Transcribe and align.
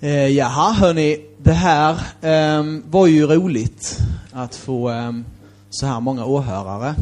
Eh, 0.00 0.28
jaha, 0.28 0.72
hörni. 0.72 1.20
Det 1.38 1.52
här 1.52 1.92
eh, 2.20 2.64
var 2.90 3.06
ju 3.06 3.26
roligt 3.26 3.98
att 4.32 4.56
få 4.56 4.90
eh, 4.90 5.12
så 5.70 5.86
här 5.86 6.00
många 6.00 6.24
åhörare 6.24 6.94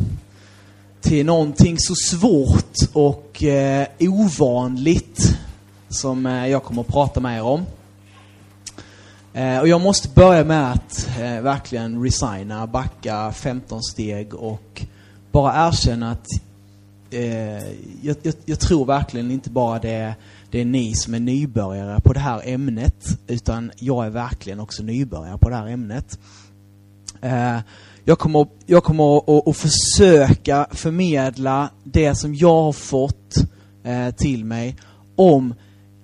till 1.00 1.26
någonting 1.26 1.78
så 1.78 1.94
svårt 1.94 2.76
och 2.92 3.42
eh, 3.42 3.86
ovanligt 4.00 5.38
som 5.88 6.26
eh, 6.26 6.46
jag 6.46 6.64
kommer 6.64 6.82
att 6.82 6.88
prata 6.88 7.20
med 7.20 7.38
er 7.38 7.42
om. 7.42 7.66
Eh, 9.32 9.58
och 9.58 9.68
jag 9.68 9.80
måste 9.80 10.08
börja 10.08 10.44
med 10.44 10.72
att 10.72 11.08
eh, 11.18 11.40
verkligen 11.40 12.02
resigna, 12.02 12.66
backa 12.66 13.32
15 13.32 13.82
steg 13.82 14.34
och 14.34 14.82
bara 15.32 15.68
erkänna 15.68 16.10
att 16.10 16.26
eh, 17.10 17.68
jag, 18.02 18.16
jag, 18.22 18.34
jag, 18.44 18.60
tror 18.60 18.84
verkligen 18.84 19.30
inte 19.30 19.50
bara 19.50 19.78
det, 19.78 20.14
det 20.54 20.60
är 20.60 20.64
ni 20.64 20.94
som 20.94 21.14
är 21.14 21.20
nybörjare 21.20 22.00
på 22.00 22.12
det 22.12 22.20
här 22.20 22.42
ämnet, 22.44 23.18
utan 23.26 23.72
jag 23.78 24.06
är 24.06 24.10
verkligen 24.10 24.60
också 24.60 24.82
nybörjare 24.82 25.38
på 25.38 25.48
det 25.48 25.56
här 25.56 25.66
ämnet. 25.66 26.18
Eh, 27.20 27.58
jag 28.04 28.18
kommer, 28.18 28.46
jag 28.66 28.84
kommer 28.84 29.18
att, 29.18 29.48
att 29.48 29.56
försöka 29.56 30.66
förmedla 30.70 31.70
det 31.84 32.14
som 32.14 32.34
jag 32.34 32.62
har 32.62 32.72
fått 32.72 33.36
eh, 33.84 34.10
till 34.10 34.44
mig 34.44 34.76
om 35.16 35.54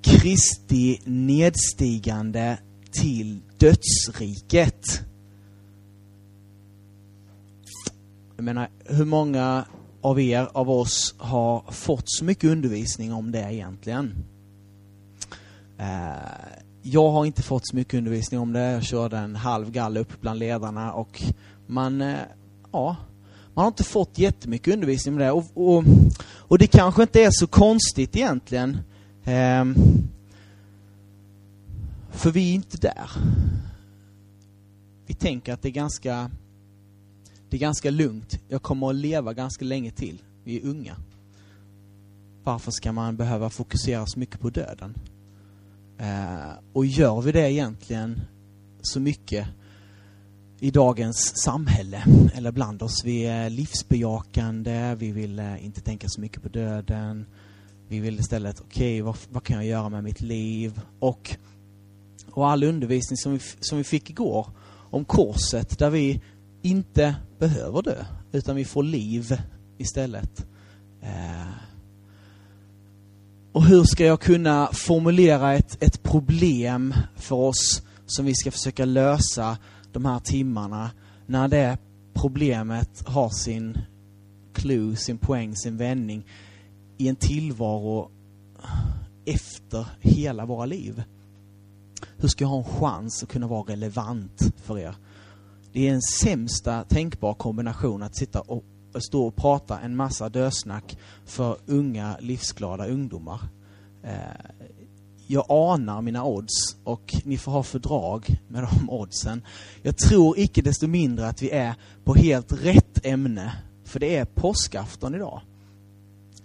Kristi 0.02 1.00
nedstigande 1.04 2.58
till 2.90 3.40
dödsriket. 3.58 5.02
Jag 8.36 8.44
menar, 8.44 8.68
hur 8.84 9.04
många 9.04 9.64
av 10.00 10.20
er, 10.20 10.48
av 10.52 10.70
oss, 10.70 11.14
har 11.18 11.64
fått 11.70 12.04
så 12.06 12.24
mycket 12.24 12.50
undervisning 12.50 13.12
om 13.12 13.32
det 13.32 13.52
egentligen? 13.52 14.24
Eh, 15.80 16.58
jag 16.82 17.10
har 17.10 17.24
inte 17.24 17.42
fått 17.42 17.66
så 17.66 17.76
mycket 17.76 17.94
undervisning 17.94 18.40
om 18.40 18.52
det. 18.52 18.70
Jag 18.72 18.82
körde 18.82 19.18
en 19.18 19.36
halv 19.36 19.70
gallup 19.70 20.20
bland 20.20 20.38
ledarna 20.38 20.92
och 20.92 21.22
man, 21.66 22.02
eh, 22.02 22.18
ja, 22.72 22.96
man 23.54 23.62
har 23.62 23.68
inte 23.68 23.84
fått 23.84 24.18
jättemycket 24.18 24.74
undervisning 24.74 25.14
om 25.14 25.20
det. 25.20 25.30
Och, 25.30 25.44
och, 25.54 25.84
och 26.22 26.58
det 26.58 26.66
kanske 26.66 27.02
inte 27.02 27.24
är 27.24 27.30
så 27.30 27.46
konstigt 27.46 28.16
egentligen. 28.16 28.78
Ehm, 29.24 29.74
för 32.10 32.30
vi 32.30 32.50
är 32.50 32.54
inte 32.54 32.76
där. 32.76 33.10
Vi 35.06 35.14
tänker 35.14 35.52
att 35.52 35.62
det 35.62 35.68
är 35.68 35.72
ganska, 35.72 36.30
det 37.50 37.56
är 37.56 37.60
ganska 37.60 37.90
lugnt. 37.90 38.38
Jag 38.48 38.62
kommer 38.62 38.90
att 38.90 38.94
leva 38.94 39.34
ganska 39.34 39.64
länge 39.64 39.90
till. 39.90 40.22
Vi 40.44 40.56
är 40.56 40.66
unga. 40.66 40.96
Varför 42.44 42.70
ska 42.70 42.92
man 42.92 43.16
behöva 43.16 43.50
fokusera 43.50 44.06
så 44.06 44.18
mycket 44.18 44.40
på 44.40 44.50
döden? 44.50 44.94
Eh, 46.00 46.52
och 46.72 46.86
gör 46.86 47.20
vi 47.20 47.32
det 47.32 47.52
egentligen 47.52 48.20
så 48.82 49.00
mycket 49.00 49.48
i 50.60 50.70
dagens 50.70 51.42
samhälle 51.44 52.04
eller 52.34 52.52
bland 52.52 52.82
oss? 52.82 53.04
Vi 53.04 53.26
är 53.26 53.50
livsbejakande, 53.50 54.94
vi 54.94 55.12
vill 55.12 55.38
eh, 55.38 55.64
inte 55.64 55.80
tänka 55.80 56.08
så 56.08 56.20
mycket 56.20 56.42
på 56.42 56.48
döden. 56.48 57.26
Vi 57.88 58.00
vill 58.00 58.20
istället, 58.20 58.60
okej, 58.60 59.02
okay, 59.02 59.02
vad, 59.02 59.16
vad, 59.30 59.44
kan 59.44 59.56
jag 59.56 59.66
göra 59.66 59.88
med 59.88 60.04
mitt 60.04 60.20
liv? 60.20 60.80
Och, 60.98 61.36
och 62.30 62.48
all 62.48 62.64
undervisning 62.64 63.16
som 63.16 63.32
vi, 63.32 63.40
som 63.60 63.78
vi 63.78 63.84
fick 63.84 64.10
igår 64.10 64.46
om 64.90 65.04
korset, 65.04 65.78
där 65.78 65.90
vi 65.90 66.20
inte 66.62 67.16
behöver 67.38 67.82
dö, 67.82 68.04
utan 68.32 68.56
vi 68.56 68.64
får 68.64 68.82
liv 68.82 69.40
istället. 69.78 70.46
Eh, 71.02 71.69
och 73.52 73.64
hur 73.64 73.84
ska 73.84 74.04
jag 74.04 74.20
kunna 74.20 74.68
formulera 74.72 75.54
ett, 75.54 75.82
ett 75.82 76.02
problem 76.02 76.94
för 77.16 77.36
oss 77.36 77.82
som 78.06 78.24
vi 78.24 78.34
ska 78.34 78.50
försöka 78.50 78.84
lösa 78.84 79.58
de 79.92 80.04
här 80.04 80.20
timmarna 80.20 80.90
när 81.26 81.48
det 81.48 81.78
problemet 82.14 83.02
har 83.06 83.28
sin 83.28 83.78
clue, 84.54 84.96
sin 84.96 85.18
poäng, 85.18 85.56
sin 85.56 85.76
vändning 85.76 86.26
i 86.98 87.08
en 87.08 87.16
tillvaro 87.16 88.10
efter 89.24 89.86
hela 90.00 90.46
våra 90.46 90.66
liv. 90.66 91.02
Hur 92.16 92.28
ska 92.28 92.44
jag 92.44 92.48
ha 92.48 92.58
en 92.58 92.80
chans 92.80 93.22
att 93.22 93.28
kunna 93.28 93.46
vara 93.46 93.72
relevant 93.72 94.42
för 94.64 94.78
er? 94.78 94.94
Det 95.72 95.88
är 95.88 95.94
en 95.94 96.02
sämsta 96.02 96.84
tänkbar 96.84 97.34
kombination 97.34 98.02
att 98.02 98.16
sitta 98.16 98.40
och 98.40 98.64
stå 98.98 99.26
och 99.26 99.36
prata 99.36 99.80
en 99.80 99.96
massa 99.96 100.28
dösnack 100.28 100.98
för 101.24 101.56
unga 101.66 102.16
livsglada 102.20 102.86
ungdomar. 102.86 103.40
Eh, 104.02 104.66
jag 105.26 105.44
anar 105.48 106.02
mina 106.02 106.24
odds 106.24 106.76
och 106.84 107.16
ni 107.24 107.38
får 107.38 107.52
ha 107.52 107.62
fördrag 107.62 108.40
med 108.48 108.62
de 108.62 108.90
oddsen. 108.90 109.42
Jag 109.82 109.96
tror 109.96 110.38
icke 110.38 110.62
desto 110.62 110.86
mindre 110.86 111.28
att 111.28 111.42
vi 111.42 111.50
är 111.50 111.74
på 112.04 112.14
helt 112.14 112.52
rätt 112.52 113.06
ämne, 113.06 113.52
för 113.84 114.00
det 114.00 114.16
är 114.16 114.24
påskafton 114.24 115.14
idag. 115.14 115.40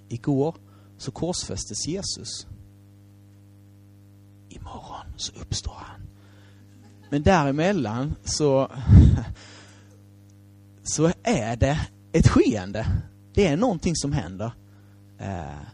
Igår 0.10 0.56
så 0.98 1.12
korsfästes 1.12 1.88
Jesus. 1.88 2.48
Imorgon 4.50 5.14
så 5.18 5.34
uppstår 5.42 5.76
han. 5.76 6.02
Men 7.10 7.24
däremellan 7.24 8.16
så, 8.24 8.72
så 10.84 11.12
är 11.24 11.56
det 11.56 11.80
ett 12.16 12.28
skeende. 12.28 12.88
Det 13.34 13.48
är 13.48 13.58
någonting 13.58 13.96
som 13.96 14.14
händer. 14.14 14.52
Eh, 15.20 15.68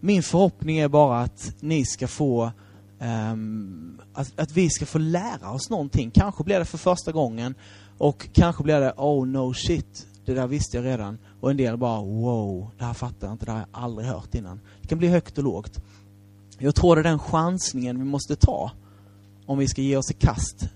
min 0.00 0.22
förhoppning 0.22 0.78
är 0.78 0.88
bara 0.88 1.20
att 1.20 1.54
ni 1.60 1.84
ska 1.84 2.08
få 2.08 2.52
um, 3.00 4.00
att, 4.12 4.40
att, 4.40 4.52
vi 4.52 4.70
ska 4.70 4.86
få 4.86 4.98
lära 4.98 5.50
oss 5.50 5.70
någonting. 5.70 6.10
Kanske 6.10 6.44
blir 6.44 6.58
det 6.58 6.64
för 6.64 6.78
första 6.78 7.12
gången 7.12 7.54
och 7.98 8.28
kanske 8.32 8.62
blir 8.62 8.80
det 8.80 8.92
oh 8.96 9.26
no 9.26 9.54
shit, 9.54 10.06
det 10.24 10.34
där 10.34 10.46
visste 10.46 10.76
jag 10.76 10.84
redan. 10.84 11.18
Och 11.40 11.50
en 11.50 11.56
del 11.56 11.76
bara 11.76 12.00
wow, 12.00 12.70
det 12.78 12.84
här 12.84 12.94
fattar 12.94 13.26
jag 13.26 13.34
inte, 13.34 13.44
det 13.44 13.52
har 13.52 13.58
jag 13.58 13.68
aldrig 13.72 14.08
hört 14.08 14.34
innan. 14.34 14.60
Det 14.82 14.88
kan 14.88 14.98
bli 14.98 15.08
högt 15.08 15.38
och 15.38 15.44
lågt. 15.44 15.82
Jag 16.58 16.74
tror 16.74 16.96
det 16.96 17.02
är 17.02 17.04
den 17.04 17.18
chansningen 17.18 17.98
vi 17.98 18.04
måste 18.04 18.36
ta 18.36 18.70
om 19.46 19.58
vi 19.58 19.68
ska 19.68 19.82
ge 19.82 19.96
oss 19.96 20.10
i 20.10 20.14
kast 20.14 20.68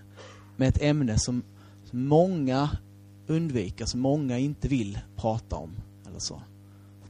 med 0.56 0.68
ett 0.68 0.82
ämne 0.82 1.18
som, 1.18 1.42
som 1.90 2.06
många 2.08 2.70
undvika, 3.26 3.86
som 3.86 4.00
många 4.00 4.38
inte 4.38 4.68
vill 4.68 4.98
prata 5.16 5.56
om. 5.56 5.70
Eller 6.08 6.18
så. 6.18 6.42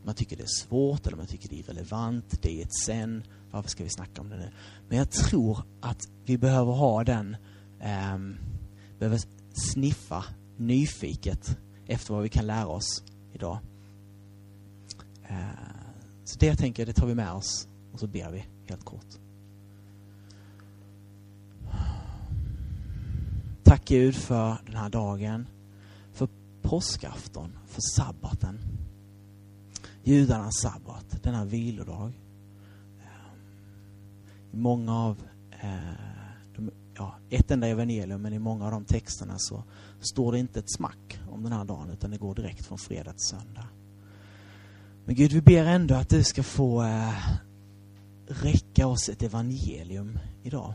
Man 0.05 0.15
tycker 0.15 0.37
det 0.37 0.43
är 0.43 0.67
svårt 0.67 1.07
eller 1.07 1.17
man 1.17 1.27
tycker 1.27 1.49
det 1.49 1.55
är 1.55 1.59
irrelevant, 1.59 2.43
det 2.43 2.61
är 2.61 2.63
ett 2.63 2.75
sen. 2.75 3.23
Varför 3.51 3.71
ska 3.71 3.85
vi 3.85 3.91
snacka 3.91 4.21
om 4.21 4.29
det 4.29 4.37
nu? 4.37 4.51
Men 4.89 4.99
jag 4.99 5.11
tror 5.11 5.59
att 5.81 6.09
vi 6.25 6.39
behöver 6.39 6.73
ha 6.73 7.05
den, 7.05 7.37
eh, 7.81 8.19
behöver 8.99 9.21
sniffa 9.73 10.25
nyfiket 10.57 11.59
efter 11.87 12.15
vad 12.15 12.23
vi 12.23 12.29
kan 12.29 12.47
lära 12.47 12.67
oss 12.67 13.03
idag. 13.33 13.59
Eh, 15.29 15.37
så 16.25 16.39
det 16.39 16.47
jag 16.47 16.59
tänker, 16.59 16.87
det 16.87 16.93
tar 16.93 17.07
vi 17.07 17.15
med 17.15 17.33
oss 17.33 17.69
och 17.93 18.01
så 18.01 18.07
ber 18.07 18.31
vi 18.31 18.45
helt 18.69 18.85
kort. 18.85 19.07
Tack 23.63 23.85
Gud 23.85 24.15
för 24.15 24.57
den 24.67 24.77
här 24.77 24.89
dagen, 24.89 25.47
påskafton, 26.69 27.59
för 27.67 27.81
sabbaten 27.81 28.59
judarnas 30.07 30.61
sabbat, 30.61 31.23
denna 31.23 31.45
vilodag. 31.45 32.13
I 34.53 34.57
många 34.57 34.95
av, 34.95 35.23
eh, 35.51 35.79
de, 36.57 36.71
ja, 36.95 37.15
ett 37.31 37.51
enda 37.51 37.67
evangelium, 37.67 38.23
men 38.23 38.33
i 38.33 38.39
många 38.39 38.65
av 38.65 38.71
de 38.71 38.85
texterna 38.85 39.35
så 39.39 39.65
står 40.01 40.33
det 40.33 40.39
inte 40.39 40.59
ett 40.59 40.73
smack 40.73 41.21
om 41.31 41.43
den 41.43 41.53
här 41.53 41.65
dagen, 41.65 41.91
utan 41.91 42.11
det 42.11 42.19
går 42.19 42.35
direkt 42.35 42.67
från 42.67 42.79
fredag 42.79 43.13
till 43.13 43.27
söndag. 43.27 43.69
Men 45.05 45.15
Gud, 45.15 45.33
vi 45.33 45.41
ber 45.41 45.65
ändå 45.65 45.95
att 45.95 46.09
du 46.09 46.25
ska 46.25 46.43
få 46.43 46.83
eh, 46.83 47.29
räcka 48.27 48.87
oss 48.87 49.09
ett 49.09 49.23
evangelium 49.23 50.19
idag. 50.43 50.75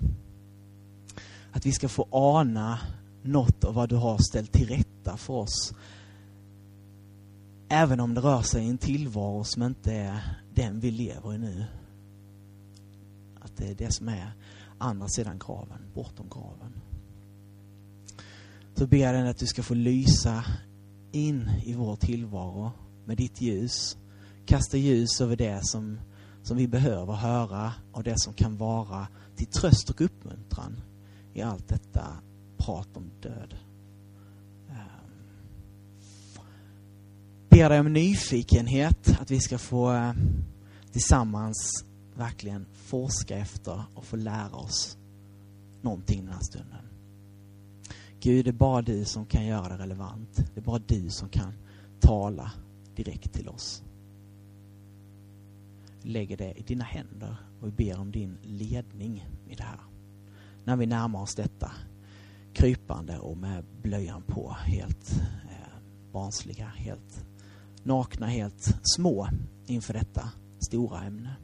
Att 1.51 1.65
vi 1.65 1.71
ska 1.71 1.89
få 1.89 2.07
ana 2.11 2.79
något 3.23 3.63
av 3.63 3.73
vad 3.73 3.89
du 3.89 3.95
har 3.95 4.17
ställt 4.17 4.51
till 4.51 4.67
rätta 5.01 5.17
för 5.17 5.33
oss 5.33 5.73
Även 7.73 7.99
om 7.99 8.13
det 8.13 8.21
rör 8.21 8.41
sig 8.41 8.65
i 8.65 8.69
en 8.69 8.77
tillvaro 8.77 9.43
som 9.43 9.63
inte 9.63 9.93
är 9.93 10.43
den 10.53 10.79
vi 10.79 10.91
lever 10.91 11.33
i 11.33 11.37
nu. 11.37 11.65
Att 13.41 13.57
det 13.57 13.67
är 13.67 13.75
det 13.75 13.91
som 13.91 14.07
är 14.07 14.31
andra 14.77 15.07
sidan 15.07 15.39
graven, 15.39 15.91
bortom 15.93 16.29
graven. 16.29 16.81
Så 18.75 18.87
ber 18.87 18.97
jag 18.97 19.13
dig 19.13 19.29
att 19.29 19.37
du 19.37 19.45
ska 19.45 19.63
få 19.63 19.73
lysa 19.73 20.43
in 21.11 21.49
i 21.65 21.73
vår 21.73 21.95
tillvaro 21.95 22.71
med 23.05 23.17
ditt 23.17 23.41
ljus. 23.41 23.97
Kasta 24.45 24.77
ljus 24.77 25.21
över 25.21 25.35
det 25.35 25.65
som, 25.65 25.99
som 26.43 26.57
vi 26.57 26.67
behöver 26.67 27.13
höra 27.13 27.73
och 27.91 28.03
det 28.03 28.19
som 28.19 28.33
kan 28.33 28.57
vara 28.57 29.07
till 29.35 29.47
tröst 29.47 29.89
och 29.89 30.01
uppmuntran 30.01 30.81
i 31.33 31.41
allt 31.41 31.67
detta 31.67 32.05
prat 32.57 32.97
om 32.97 33.11
död. 33.21 33.55
Ehm, 34.71 36.41
ber 37.49 37.69
dig 37.69 37.79
om 37.79 37.93
nyfikenhet, 37.93 39.17
att 39.19 39.31
vi 39.31 39.39
ska 39.39 39.57
få 39.57 39.93
eh, 39.93 40.13
tillsammans 40.91 41.85
verkligen 42.15 42.65
forska 42.73 43.37
efter 43.37 43.83
och 43.95 44.05
få 44.05 44.15
lära 44.15 44.55
oss 44.55 44.97
någonting 45.81 46.25
den 46.25 46.33
här 46.33 46.41
stunden. 46.41 46.85
Gud, 48.19 48.45
det 48.45 48.51
är 48.51 48.53
bara 48.53 48.81
du 48.81 49.05
som 49.05 49.25
kan 49.25 49.45
göra 49.45 49.69
det 49.69 49.83
relevant. 49.83 50.35
Det 50.35 50.59
är 50.59 50.63
bara 50.63 50.79
du 50.79 51.09
som 51.09 51.29
kan 51.29 51.53
tala 51.99 52.51
direkt 52.95 53.33
till 53.33 53.49
oss. 53.49 53.83
Lägg 56.01 56.13
lägger 56.13 56.37
det 56.37 56.59
i 56.59 56.63
dina 56.63 56.83
händer 56.83 57.35
och 57.61 57.67
vi 57.67 57.71
ber 57.71 57.99
om 57.99 58.11
din 58.11 58.37
ledning 58.43 59.25
i 59.47 59.55
det 59.55 59.63
här. 59.63 59.79
När 60.63 60.75
vi 60.75 60.85
närmar 60.85 61.21
oss 61.21 61.35
detta 61.35 61.71
krypande 62.53 63.17
och 63.17 63.37
med 63.37 63.63
blöjan 63.81 64.21
på, 64.21 64.57
helt 64.65 65.11
eh, 65.43 66.11
barnsliga, 66.11 66.71
helt 66.75 67.25
nakna, 67.83 68.25
helt 68.25 68.75
små 68.83 69.27
inför 69.65 69.93
detta 69.93 70.29
stora 70.59 71.03
ämne. 71.03 71.35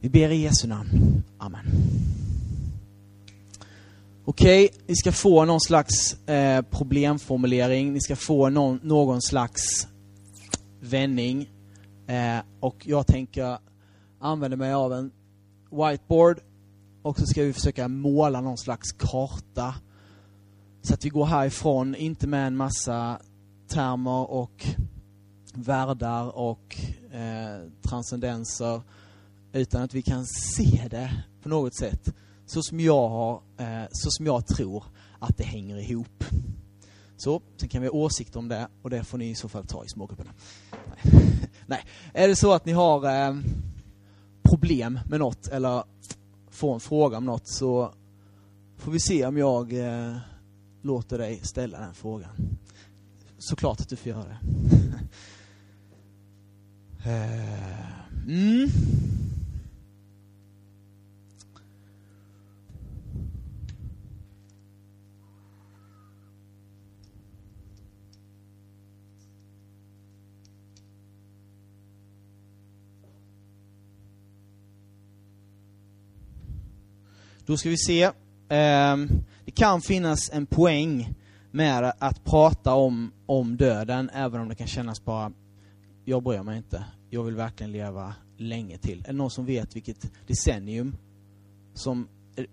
Vi 0.00 0.08
ber 0.08 0.30
i 0.30 0.36
Jesu 0.36 0.68
namn. 0.68 1.22
Amen. 1.38 1.66
Okej, 4.24 4.64
okay, 4.64 4.78
ni 4.86 4.96
ska 4.96 5.12
få 5.12 5.44
någon 5.44 5.60
slags 5.60 6.28
eh, 6.28 6.62
problemformulering, 6.62 7.92
ni 7.92 8.00
ska 8.00 8.16
få 8.16 8.48
någon, 8.48 8.80
någon 8.82 9.22
slags 9.22 9.88
vändning. 10.80 11.50
Eh, 12.06 12.38
och 12.60 12.76
jag 12.86 13.06
tänker 13.06 13.58
använda 14.18 14.56
mig 14.56 14.72
av 14.72 14.92
en 14.92 15.12
whiteboard 15.70 16.40
och 17.02 17.18
så 17.18 17.26
ska 17.26 17.42
vi 17.42 17.52
försöka 17.52 17.88
måla 17.88 18.40
någon 18.40 18.58
slags 18.58 18.92
karta. 18.92 19.74
Så 20.82 20.94
att 20.94 21.04
vi 21.04 21.08
går 21.08 21.26
härifrån, 21.26 21.94
inte 21.94 22.26
med 22.26 22.46
en 22.46 22.56
massa 22.56 23.20
termer 23.68 24.30
och 24.30 24.66
världar 25.54 26.38
och 26.38 26.76
eh, 27.12 27.68
transcendenser, 27.82 28.82
utan 29.52 29.82
att 29.82 29.94
vi 29.94 30.02
kan 30.02 30.26
se 30.26 30.88
det 30.90 31.22
på 31.42 31.48
något 31.48 31.74
sätt 31.74 32.14
så 32.46 32.62
som 32.62 32.80
jag 32.80 33.08
har, 33.08 33.42
eh, 33.58 33.88
så 33.92 34.10
som 34.10 34.26
jag 34.26 34.46
tror 34.46 34.84
att 35.18 35.36
det 35.36 35.44
hänger 35.44 35.76
ihop. 35.76 36.24
Så, 37.16 37.42
sen 37.56 37.68
kan 37.68 37.82
vi 37.82 37.88
ha 37.88 37.94
åsikter 37.94 38.38
om 38.38 38.48
det 38.48 38.68
och 38.82 38.90
det 38.90 39.04
får 39.04 39.18
ni 39.18 39.30
i 39.30 39.34
så 39.34 39.48
fall 39.48 39.66
ta 39.66 39.84
i 39.84 39.88
smågrupperna. 39.88 40.30
Nej. 40.72 41.14
Nej. 41.66 41.84
Är 42.12 42.28
det 42.28 42.36
så 42.36 42.52
att 42.52 42.64
ni 42.64 42.72
har 42.72 43.28
eh, 43.28 43.36
problem 44.42 45.00
med 45.08 45.18
något 45.18 45.48
eller 45.48 45.84
får 46.60 46.74
en 46.74 46.80
fråga 46.80 47.18
om 47.18 47.24
något 47.24 47.48
så 47.48 47.94
får 48.76 48.92
vi 48.92 49.00
se 49.00 49.26
om 49.26 49.38
jag 49.38 49.72
eh, 49.72 50.16
låter 50.82 51.18
dig 51.18 51.40
ställa 51.42 51.80
den 51.80 51.94
frågan. 51.94 52.30
Såklart 53.38 53.80
att 53.80 53.88
du 53.88 53.96
får 53.96 54.08
göra 54.08 54.24
det. 54.24 54.38
Eh, 57.04 58.28
mm. 58.28 58.68
Då 77.50 77.56
ska 77.56 77.68
vi 77.68 77.78
se. 77.78 78.10
Ehm, 78.48 79.08
det 79.44 79.50
kan 79.50 79.80
finnas 79.80 80.30
en 80.32 80.46
poäng 80.46 81.14
med 81.50 81.92
att 81.98 82.24
prata 82.24 82.74
om, 82.74 83.12
om 83.26 83.56
döden, 83.56 84.10
även 84.14 84.40
om 84.40 84.48
det 84.48 84.54
kan 84.54 84.66
kännas 84.66 85.04
bara, 85.04 85.32
jag 86.04 86.22
bryr 86.22 86.42
mig 86.42 86.56
inte. 86.56 86.84
Jag 87.08 87.24
vill 87.24 87.36
verkligen 87.36 87.72
leva 87.72 88.14
länge 88.36 88.78
till. 88.78 89.00
Är 89.00 89.06
det 89.06 89.12
någon 89.12 89.30
som 89.30 89.46
vet 89.46 89.76
vilket 89.76 90.10
decennium 90.26 90.96
som, 91.74 92.08
eh, 92.36 92.44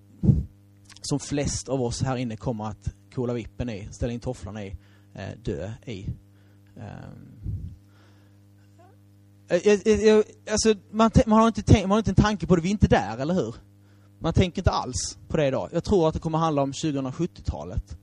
som 1.02 1.20
flest 1.20 1.70
av 1.70 1.82
oss 1.82 2.02
här 2.02 2.18
inne 2.18 2.38
kommer 2.38 2.66
att 2.66 2.94
kola 3.14 3.34
vippen 3.34 3.70
i, 3.70 3.88
ställa 3.92 4.14
in 4.14 4.20
tofflorna 4.20 4.66
i, 4.66 4.76
eh, 5.14 5.38
dö 5.44 5.72
i? 5.86 6.06
Ehm, 6.78 7.44
eh, 9.48 10.24
alltså, 10.52 10.76
man, 10.92 11.12
man, 11.26 11.40
har 11.40 11.48
inte 11.48 11.64
tänkt, 11.64 11.88
man 11.88 11.92
har 11.92 12.00
inte 12.00 12.12
en 12.12 12.16
tanke 12.16 12.48
på 12.48 12.56
det, 12.56 12.62
vi 12.62 12.70
är 12.70 12.72
inte 12.72 12.88
där, 12.88 13.18
eller 13.18 13.34
hur? 13.34 13.56
Man 14.20 14.34
tänker 14.34 14.62
inte 14.62 14.72
alls 14.72 15.18
på 15.28 15.38
det 15.38 15.48
idag. 15.48 15.70
Jag 15.74 15.84
tror 15.84 16.08
att 16.08 16.14
det 16.14 16.20
kommer 16.20 16.38
handla 16.38 16.62
om 16.62 16.72
2070-talet. 16.72 17.98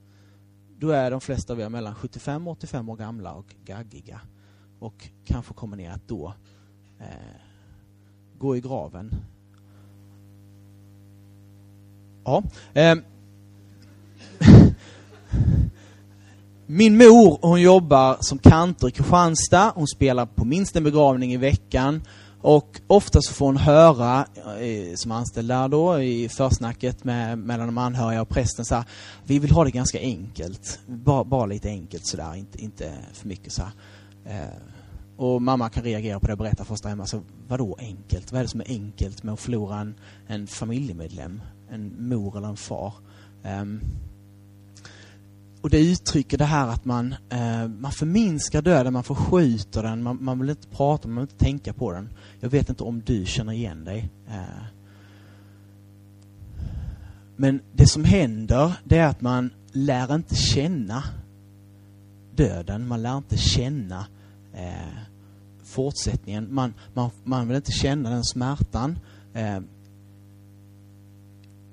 Då 0.79 0.91
är 0.91 1.11
de 1.11 1.21
flesta 1.21 1.53
av 1.53 1.61
er 1.61 1.69
mellan 1.69 1.95
75 1.95 2.49
och 2.49 2.53
85 2.53 2.89
år 2.89 2.97
gamla 2.97 3.33
och 3.33 3.55
gaggiga. 3.65 4.21
Och 4.79 5.09
kanske 5.25 5.55
kommer 5.55 5.77
ni 5.77 5.87
att 5.87 6.09
då 6.09 6.35
eh, 7.01 7.07
gå 8.39 8.57
i 8.57 8.61
graven. 8.61 9.15
Ja. 12.25 12.43
Eh. 12.73 12.95
Min 16.67 16.97
mor, 16.97 17.39
hon 17.43 17.61
jobbar 17.61 18.17
som 18.21 18.39
kantor 18.39 18.89
i 18.89 18.93
Kristianstad. 18.93 19.73
Hon 19.75 19.87
spelar 19.87 20.27
på 20.27 20.45
minst 20.45 20.77
en 20.77 20.85
begravning 20.85 21.33
i 21.33 21.37
veckan. 21.37 22.03
Och 22.45 22.81
ofta 22.87 23.19
så 23.23 23.35
får 23.35 23.47
hon 23.47 23.57
höra, 23.57 24.27
eh, 24.61 24.95
som 24.95 25.13
anställd 25.13 25.49
där 25.49 25.69
då, 25.69 26.03
i 26.03 26.29
försnacket 26.29 27.05
med, 27.05 27.39
mellan 27.39 27.67
de 27.67 27.79
anhöriga 27.79 28.23
och 28.23 28.29
prästen 28.29 28.65
så 28.65 28.75
här, 28.75 28.85
vi 29.25 29.39
vill 29.39 29.51
ha 29.51 29.65
det 29.65 29.71
ganska 29.71 29.99
enkelt. 30.01 30.81
Bara, 30.87 31.25
bara 31.25 31.47
lite 31.47 31.69
enkelt 31.69 32.07
sådär, 32.07 32.35
inte, 32.35 32.63
inte 32.63 32.93
för 33.13 33.29
mycket 33.29 33.53
så 33.53 33.63
eh, 34.25 34.45
och 35.17 35.43
mamma 35.43 35.69
kan 35.69 35.85
reagera 35.85 36.21
på 36.21 36.27
det 36.27 36.33
och 36.33 36.39
berätta 36.39 36.65
för 36.65 36.75
oss 36.75 36.81
där 36.81 36.89
hemma, 36.89 37.07
så 37.07 37.23
vadå 37.49 37.77
enkelt? 37.79 38.33
Vad 38.33 38.39
är 38.39 38.45
det 38.45 38.51
som 38.51 38.61
är 38.61 38.69
enkelt 38.69 39.23
med 39.23 39.35
att 39.35 39.41
förlora 39.41 39.79
en, 39.79 39.95
en 40.27 40.47
familjemedlem? 40.47 41.43
En 41.71 42.09
mor 42.09 42.37
eller 42.37 42.49
en 42.49 42.57
far? 42.57 42.93
Eh, 43.43 43.65
och 45.65 45.71
det 45.71 45.91
uttrycker 45.91 46.39
det 46.39 46.45
här 46.45 46.69
att 46.69 46.85
man, 46.85 47.15
eh, 47.31 47.69
man 47.69 47.93
förminskar 47.93 48.63
döden, 48.63 48.93
man 48.93 49.05
förskjuter 49.05 49.83
den, 49.83 50.03
man, 50.03 50.25
man 50.25 50.39
vill 50.39 50.51
inte 50.51 50.69
prata, 50.69 51.09
man 51.09 51.17
vill 51.17 51.23
inte 51.23 51.45
tänka 51.45 51.73
på 51.73 51.93
den. 51.93 52.09
Jag 52.41 52.51
vet 52.51 52.69
inte 52.69 52.85
om 52.85 53.03
du 53.07 53.27
känner 53.27 53.53
igen 53.53 53.85
dig. 53.85 54.11
Eh. 54.29 54.65
Men 57.37 57.61
det 57.73 57.87
som 57.87 58.05
händer, 58.05 58.73
det 58.85 58.99
är 58.99 59.07
att 59.07 59.21
man 59.21 59.51
lär 59.73 60.15
inte 60.15 60.35
känna 60.35 61.05
döden, 62.35 62.89
man 62.89 63.03
lär 63.03 63.17
inte 63.17 63.37
känna 63.37 64.07
eh, 64.55 64.99
fortsättningen. 65.65 66.55
Man, 66.55 66.75
man, 66.95 67.11
man 67.25 67.49
vill 67.49 67.57
inte 67.57 67.73
känna 67.73 68.11
den 68.11 68.25
smärtan. 68.25 68.99
Eh, 69.35 69.61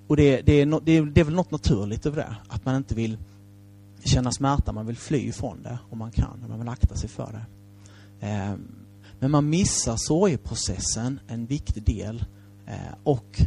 och 0.08 0.18
det, 0.18 0.42
det, 0.42 0.54
är 0.54 0.66
no, 0.66 0.80
det, 0.80 0.92
är, 0.92 1.02
det 1.06 1.22
är 1.22 1.26
väl 1.26 1.36
något 1.36 1.52
naturligt 1.52 2.06
över 2.06 2.18
det, 2.18 2.36
att 2.48 2.66
man 2.66 2.76
inte 2.76 2.96
vill 2.96 3.18
känna 4.04 4.32
smärta, 4.32 4.72
man 4.72 4.86
vill 4.86 4.98
fly 4.98 5.18
ifrån 5.18 5.64
det 5.64 5.80
om 5.90 5.98
man 5.98 6.12
kan, 6.12 6.46
man 6.50 6.60
vill 6.60 6.70
akta 6.70 6.96
sig 6.96 7.10
för 7.10 7.32
det. 7.32 7.46
Eh, 8.28 8.54
men 9.20 9.32
man 9.32 9.50
missar 9.50 9.96
sorgeprocessen, 9.98 11.20
en 11.28 11.46
viktig 11.46 11.84
del, 11.84 12.26
eh, 12.66 12.96
och 13.04 13.42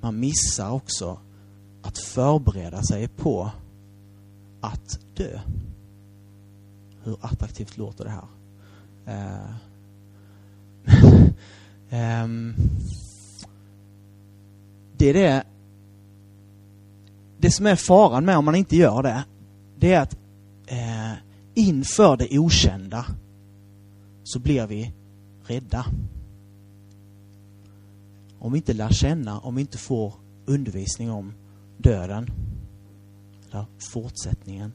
man 0.00 0.20
missar 0.20 0.70
också 0.70 1.18
att 1.82 1.98
förbereda 1.98 2.82
sig 2.82 3.08
på 3.08 3.50
att 4.60 4.98
dö. 5.14 5.40
Hur 7.02 7.16
attraktivt 7.20 7.76
låter 7.76 8.04
det 8.04 8.10
här? 8.10 8.26
Eh, 9.06 9.54
ehm, 11.90 12.54
det 14.96 15.10
är 15.10 15.14
det 15.14 15.44
det 17.38 17.50
som 17.50 17.66
är 17.66 17.76
faran 17.76 18.24
med 18.24 18.38
om 18.38 18.44
man 18.44 18.54
inte 18.54 18.76
gör 18.76 19.02
det, 19.02 19.24
det 19.78 19.92
är 19.92 20.00
att 20.00 20.16
eh, 20.66 21.12
inför 21.54 22.16
det 22.16 22.38
okända 22.38 23.06
så 24.24 24.38
blir 24.38 24.66
vi 24.66 24.92
rädda. 25.46 25.86
Om 28.38 28.52
vi 28.52 28.58
inte 28.58 28.72
lär 28.72 28.92
känna, 28.92 29.38
om 29.38 29.54
vi 29.54 29.60
inte 29.60 29.78
får 29.78 30.14
undervisning 30.46 31.10
om 31.10 31.34
döden, 31.76 32.30
eller 33.48 33.66
fortsättningen, 33.92 34.72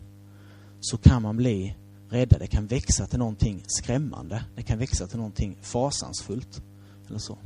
så 0.80 0.98
kan 0.98 1.22
man 1.22 1.38
bli 1.38 1.76
rädda. 2.10 2.38
Det 2.38 2.48
kan 2.48 2.68
växa 2.68 3.08
till 3.08 3.20
någonting 3.20 3.64
skrämmande. 3.68 4.44
Det 4.56 4.64
kan 4.64 4.80
växa 4.80 5.08
till 5.08 5.18
någonting 5.18 5.58
fasansfullt. 5.62 6.62
Eller 7.08 7.20
så. 7.20 7.38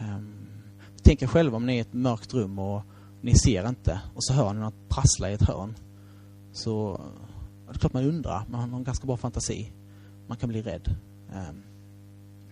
Um, 0.00 0.34
tänk 1.02 1.22
er 1.22 1.26
själva 1.26 1.56
om 1.56 1.66
ni 1.66 1.72
är 1.72 1.76
i 1.76 1.80
ett 1.80 1.92
mörkt 1.92 2.34
rum 2.34 2.58
och 2.58 2.82
ni 3.20 3.34
ser 3.34 3.68
inte 3.68 4.00
och 4.14 4.24
så 4.24 4.32
hör 4.32 4.52
ni 4.52 4.60
något 4.60 4.88
prassla 4.88 5.30
i 5.30 5.34
ett 5.34 5.42
hörn. 5.42 5.74
Så 6.52 7.00
det 7.66 7.74
är 7.74 7.78
klart 7.78 7.92
man 7.92 8.04
undrar, 8.04 8.44
man 8.50 8.70
har 8.70 8.78
en 8.78 8.84
ganska 8.84 9.06
bra 9.06 9.16
fantasi. 9.16 9.72
Man 10.26 10.36
kan 10.36 10.48
bli 10.48 10.62
rädd. 10.62 10.96
Ehm, 11.32 11.62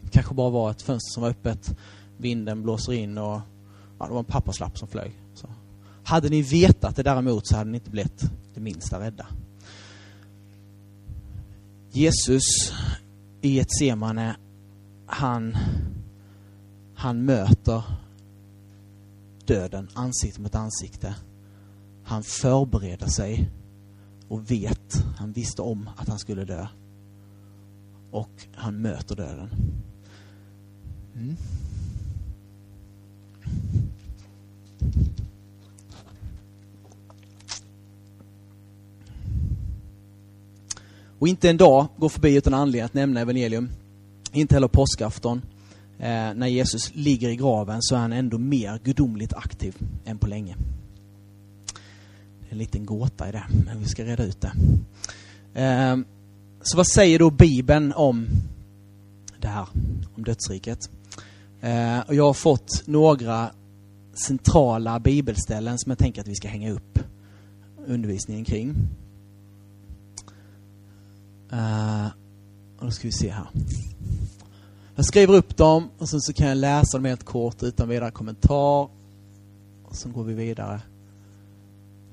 det 0.02 0.10
kanske 0.10 0.34
bara 0.34 0.50
var 0.50 0.70
ett 0.70 0.82
fönster 0.82 1.12
som 1.14 1.22
var 1.22 1.30
öppet, 1.30 1.76
vinden 2.16 2.62
blåser 2.62 2.92
in 2.92 3.18
och 3.18 3.40
ja, 3.98 4.06
det 4.06 4.12
var 4.12 4.18
en 4.18 4.24
papperslapp 4.24 4.78
som 4.78 4.88
flög. 4.88 5.22
Så. 5.34 5.48
Hade 6.04 6.28
ni 6.28 6.42
vetat 6.42 6.96
det 6.96 7.02
däremot 7.02 7.46
så 7.46 7.56
hade 7.56 7.70
ni 7.70 7.76
inte 7.78 7.90
blivit 7.90 8.30
det 8.54 8.60
minsta 8.60 9.00
rädda. 9.00 9.26
Jesus 11.90 12.72
i 13.40 13.60
ett 13.60 13.78
semane, 13.78 14.36
han, 15.06 15.56
han 16.94 17.24
möter 17.24 17.82
döden 19.44 19.88
ansikte 19.94 20.40
mot 20.40 20.54
ansikte. 20.54 21.14
Han 22.04 22.22
förbereder 22.22 23.06
sig 23.06 23.50
och 24.28 24.50
vet, 24.50 25.04
han 25.16 25.32
visste 25.32 25.62
om 25.62 25.90
att 25.96 26.08
han 26.08 26.18
skulle 26.18 26.44
dö. 26.44 26.66
Och 28.10 28.46
han 28.54 28.82
möter 28.82 29.16
döden. 29.16 29.50
Mm. 31.14 31.36
Och 41.18 41.28
inte 41.28 41.50
en 41.50 41.56
dag 41.56 41.86
går 41.96 42.08
förbi 42.08 42.34
utan 42.34 42.54
anledning 42.54 42.84
att 42.84 42.94
nämna 42.94 43.20
evangelium. 43.20 43.70
Inte 44.32 44.54
heller 44.54 44.68
påskafton. 44.68 45.42
Eh, 45.98 46.34
när 46.34 46.46
Jesus 46.46 46.94
ligger 46.94 47.28
i 47.28 47.36
graven 47.36 47.82
så 47.82 47.94
är 47.94 47.98
han 47.98 48.12
ändå 48.12 48.38
mer 48.38 48.78
gudomligt 48.84 49.32
aktiv 49.32 49.76
än 50.04 50.18
på 50.18 50.26
länge. 50.26 50.56
Det 52.48 52.52
är 52.52 52.54
en 52.54 52.58
liten 52.58 52.86
gåta 52.86 53.28
i 53.28 53.32
det, 53.32 53.46
men 53.66 53.80
vi 53.80 53.86
ska 53.86 54.04
reda 54.04 54.24
ut 54.24 54.40
det. 54.40 54.52
Eh, 55.62 55.96
så 56.62 56.76
vad 56.76 56.86
säger 56.86 57.18
då 57.18 57.30
Bibeln 57.30 57.92
om 57.92 58.26
det 59.40 59.48
här, 59.48 59.66
om 60.16 60.24
dödsriket? 60.24 60.90
Eh, 61.60 62.00
och 62.00 62.14
jag 62.14 62.24
har 62.24 62.34
fått 62.34 62.82
några 62.86 63.50
centrala 64.26 65.00
bibelställen 65.00 65.78
som 65.78 65.90
jag 65.90 65.98
tänker 65.98 66.20
att 66.20 66.28
vi 66.28 66.34
ska 66.34 66.48
hänga 66.48 66.72
upp 66.72 66.98
undervisningen 67.86 68.44
kring. 68.44 68.74
Eh, 71.52 72.06
och 72.78 72.84
då 72.84 72.90
ska 72.90 73.08
vi 73.08 73.12
se 73.12 73.30
här. 73.30 73.48
Jag 74.94 75.04
skriver 75.04 75.34
upp 75.34 75.56
dem 75.56 75.88
och 75.98 76.08
sen 76.08 76.20
så 76.20 76.32
kan 76.32 76.46
jag 76.48 76.58
läsa 76.58 76.96
dem 76.96 77.04
helt 77.04 77.24
kort 77.24 77.62
utan 77.62 77.88
vidare 77.88 78.10
kommentar. 78.10 78.88
Och 79.84 79.96
sen 79.96 80.12
går 80.12 80.24
vi 80.24 80.34
vidare 80.34 80.80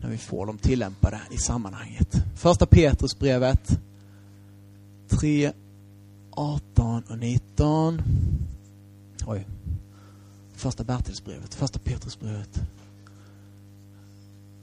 när 0.06 0.12
vi 0.12 0.18
får 0.18 0.46
dem 0.46 0.58
tillämpade 0.58 1.22
i 1.32 1.38
sammanhanget. 1.38 2.16
Första 2.36 2.66
Petrusbrevet 2.66 3.80
3, 5.08 5.54
18 6.32 7.04
och 7.10 7.18
19. 7.18 8.02
Oj. 9.28 9.48
Första 10.56 10.84
Bertilsbrevet, 10.84 11.54
första 11.54 11.80
Petrusbrevet. 11.80 12.62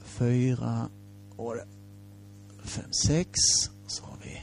4 0.03 0.89
och 1.35 1.55
5, 2.63 2.85
6. 3.07 3.29
Så 3.87 4.03
har 4.03 4.17
vi 4.23 4.41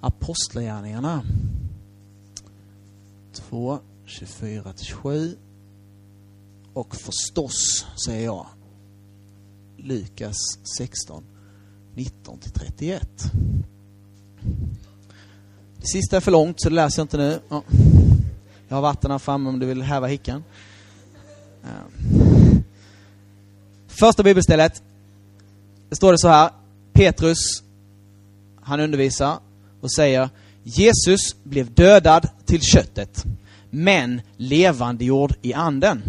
Apostlagärningarna 0.00 1.24
2, 3.32 3.78
24-27 4.06 5.36
och 6.74 6.96
förstås, 6.96 7.86
säger 8.06 8.24
jag, 8.24 8.46
Lukas 9.84 10.36
16, 10.78 11.24
19-31. 11.94 13.00
Det 15.76 15.86
sista 15.86 16.16
är 16.16 16.20
för 16.20 16.30
långt 16.30 16.60
så 16.60 16.68
det 16.68 16.74
läser 16.74 17.00
jag 17.00 17.04
inte 17.04 17.16
nu. 17.16 17.40
Ja. 17.48 17.62
Jag 18.68 18.76
har 18.76 18.82
vatten 18.82 19.10
här 19.10 19.18
framme 19.18 19.48
om 19.48 19.58
du 19.58 19.66
vill 19.66 19.82
häva 19.82 20.06
hickan. 20.06 20.44
Första 23.86 24.22
bibelstället. 24.22 24.82
Det 25.88 25.96
står 25.96 26.12
det 26.12 26.18
så 26.18 26.28
här. 26.28 26.50
Petrus, 26.92 27.62
han 28.60 28.80
undervisar 28.80 29.38
och 29.80 29.92
säger 29.92 30.28
Jesus 30.62 31.36
blev 31.42 31.74
dödad 31.74 32.28
till 32.44 32.60
köttet, 32.60 33.24
men 33.70 34.20
levandegjord 34.36 35.34
i 35.42 35.54
anden. 35.54 36.02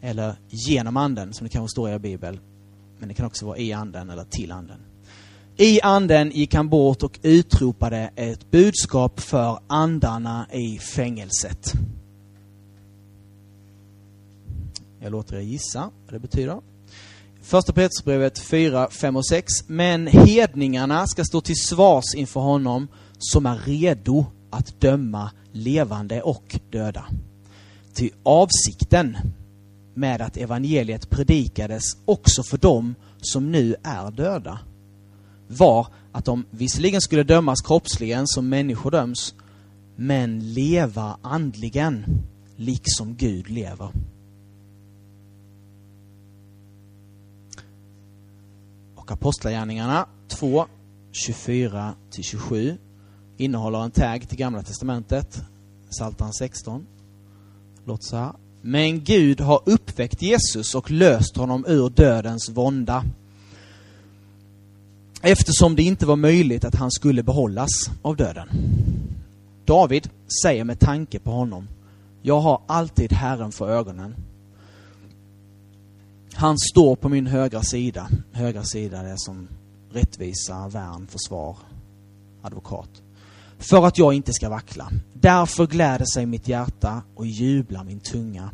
Eller 0.00 0.36
genom 0.48 0.96
anden, 0.96 1.32
som 1.32 1.44
det 1.44 1.52
kanske 1.52 1.72
står 1.72 1.88
i 1.88 1.92
er 1.92 1.98
bibel. 1.98 2.40
Men 2.98 3.08
det 3.08 3.14
kan 3.14 3.26
också 3.26 3.46
vara 3.46 3.58
i 3.58 3.72
anden 3.72 4.10
eller 4.10 4.24
till 4.24 4.52
anden. 4.52 4.80
I 5.56 5.80
anden 5.80 6.30
gick 6.30 6.54
han 6.54 6.68
bort 6.68 7.02
och 7.02 7.18
utropade 7.22 8.10
ett 8.16 8.50
budskap 8.50 9.20
för 9.20 9.58
andarna 9.66 10.46
i 10.52 10.78
fängelset. 10.78 11.72
Jag 15.00 15.12
låter 15.12 15.36
er 15.36 15.40
gissa 15.40 15.90
vad 16.04 16.14
det 16.14 16.18
betyder. 16.18 16.60
Första 17.42 17.72
Petrusbrevet 17.72 18.38
4, 18.38 18.88
5 18.90 19.16
och 19.16 19.26
6. 19.26 19.52
Men 19.66 20.06
hedningarna 20.06 21.06
ska 21.06 21.24
stå 21.24 21.40
till 21.40 21.56
svars 21.56 22.14
inför 22.14 22.40
honom 22.40 22.88
som 23.18 23.46
är 23.46 23.58
redo 23.58 24.26
att 24.50 24.80
döma 24.80 25.30
levande 25.52 26.22
och 26.22 26.60
döda. 26.70 27.04
Ty 27.94 28.10
avsikten 28.22 29.16
med 29.98 30.20
att 30.22 30.36
evangeliet 30.36 31.10
predikades 31.10 31.82
också 32.04 32.42
för 32.42 32.58
dem 32.58 32.94
som 33.20 33.52
nu 33.52 33.76
är 33.82 34.10
döda 34.10 34.58
var 35.48 35.86
att 36.12 36.24
de 36.24 36.44
visserligen 36.50 37.00
skulle 37.00 37.22
dömas 37.22 37.60
kroppsligen 37.60 38.26
som 38.26 38.48
människor 38.48 38.90
döms, 38.90 39.34
men 39.96 40.52
leva 40.52 41.18
andligen, 41.22 42.04
liksom 42.56 43.14
Gud 43.14 43.50
lever. 43.50 43.90
Och 48.94 49.12
Apostlagärningarna 49.12 50.06
2, 50.28 50.66
24-27 51.12 52.76
innehåller 53.36 53.84
en 53.84 53.90
tag 53.90 54.28
till 54.28 54.38
Gamla 54.38 54.62
Testamentet, 54.62 55.42
Psaltaren 55.90 56.32
16. 56.32 56.86
Låt 57.84 58.02
så 58.02 58.16
här. 58.16 58.32
Men 58.62 59.04
Gud 59.04 59.40
har 59.40 59.60
uppväckt 59.64 60.22
Jesus 60.22 60.74
och 60.74 60.90
löst 60.90 61.36
honom 61.36 61.64
ur 61.68 61.90
dödens 61.90 62.48
vånda 62.48 63.04
eftersom 65.22 65.76
det 65.76 65.82
inte 65.82 66.06
var 66.06 66.16
möjligt 66.16 66.64
att 66.64 66.74
han 66.74 66.90
skulle 66.90 67.22
behållas 67.22 67.90
av 68.02 68.16
döden. 68.16 68.48
David 69.64 70.08
säger 70.42 70.64
med 70.64 70.80
tanke 70.80 71.18
på 71.18 71.30
honom, 71.30 71.68
jag 72.22 72.40
har 72.40 72.60
alltid 72.66 73.12
Herren 73.12 73.52
för 73.52 73.70
ögonen. 73.70 74.14
Han 76.32 76.58
står 76.58 76.96
på 76.96 77.08
min 77.08 77.26
högra 77.26 77.62
sida. 77.62 78.08
Högra 78.32 78.64
sida 78.64 78.98
är 78.98 79.16
som 79.16 79.48
rättvisa, 79.92 80.68
värn, 80.68 81.06
försvar, 81.06 81.56
advokat. 82.42 82.90
För 83.58 83.86
att 83.86 83.98
jag 83.98 84.14
inte 84.14 84.32
ska 84.32 84.48
vackla. 84.48 84.90
Därför 85.12 85.66
gläder 85.66 86.04
sig 86.04 86.26
mitt 86.26 86.48
hjärta 86.48 87.02
och 87.14 87.26
jublar 87.26 87.84
min 87.84 88.00
tunga. 88.00 88.50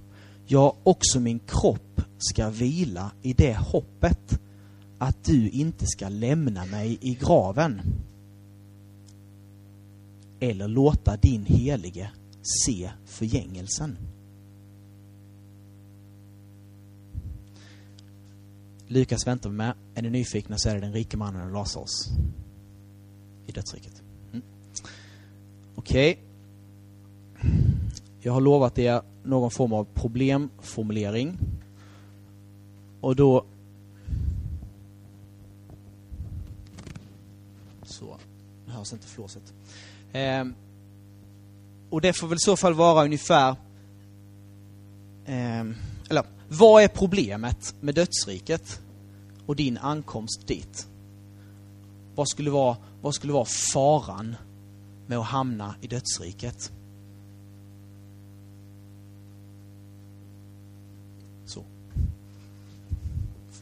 Ja, 0.47 0.77
också 0.83 1.21
min 1.21 1.39
kropp 1.39 2.01
ska 2.19 2.51
vila 2.51 3.11
i 3.23 3.33
det 3.33 3.57
hoppet 3.57 4.41
att 4.99 5.25
du 5.25 5.51
inte 5.51 5.87
ska 5.87 6.09
lämna 6.09 6.65
mig 6.65 6.99
i 7.01 7.15
graven 7.15 7.83
eller 10.41 10.69
låta 10.69 11.17
din 11.17 11.45
helige 11.45 12.11
se 12.43 12.91
förgängelsen. 13.07 13.99
Lukas 18.87 19.27
väntar 19.27 19.51
vi 19.51 19.57
med. 19.57 19.75
Är 19.95 20.03
ni 20.03 20.11
nyfikna 20.11 20.59
så 20.59 20.69
är 20.69 20.75
det 20.75 20.81
den 20.81 20.93
rike 20.93 21.17
mannen 21.17 21.47
och 21.47 21.53
Lazarus 21.53 22.09
i 23.47 23.53
dödsriket. 23.53 24.04
Okej. 25.85 26.13
Okay. 26.13 27.51
Jag 28.21 28.33
har 28.33 28.41
lovat 28.41 28.79
er 28.79 29.03
någon 29.23 29.51
form 29.51 29.73
av 29.73 29.87
problemformulering. 29.95 31.39
Och 33.01 33.17
då 33.17 33.45
Så, 37.83 38.17
nu 38.67 38.73
hörs 38.73 38.93
inte 38.93 39.07
flåset. 39.07 39.43
Eh, 40.13 40.45
och 41.91 42.01
det 42.01 42.13
får 42.13 42.27
väl 42.27 42.37
i 42.37 42.41
så 42.41 42.57
fall 42.57 42.75
vara 42.75 43.05
ungefär... 43.05 43.51
Eh, 45.25 45.61
eller, 46.09 46.25
vad 46.49 46.83
är 46.83 46.89
problemet 46.89 47.75
med 47.81 47.95
dödsriket 47.95 48.81
och 49.47 49.57
din 49.57 49.79
ankomst 49.79 50.47
dit? 50.47 50.87
Vad 52.15 52.29
skulle 52.29 52.51
vara, 52.51 52.77
vad 53.03 53.15
skulle 53.15 53.33
vara 53.33 53.47
faran 53.73 54.37
med 55.07 55.19
att 55.19 55.27
hamna 55.27 55.75
i 55.81 55.87
dödsriket? 55.87 56.73
Så. 61.47 61.65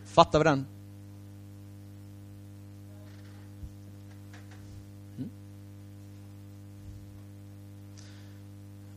Fattar 0.04 0.38
vi 0.38 0.44
den 0.44 0.66
mm. 5.18 5.30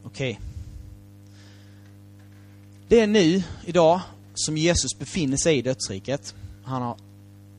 Okej. 0.03 0.31
Okay. 0.31 0.45
Det 2.87 2.99
är 2.99 3.07
nu, 3.07 3.43
idag, 3.65 4.01
som 4.33 4.57
Jesus 4.57 4.99
befinner 4.99 5.37
sig 5.37 5.57
i 5.57 5.61
dödsriket. 5.61 6.35
Han 6.63 6.81
har 6.81 6.97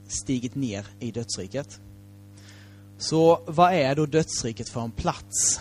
stigit 0.08 0.54
ner 0.54 0.86
i 1.00 1.10
dödsriket. 1.10 1.80
Så 2.98 3.40
vad 3.46 3.72
är 3.72 3.94
då 3.94 4.06
dödsriket 4.06 4.68
för 4.68 4.80
en 4.80 4.90
plats? 4.90 5.60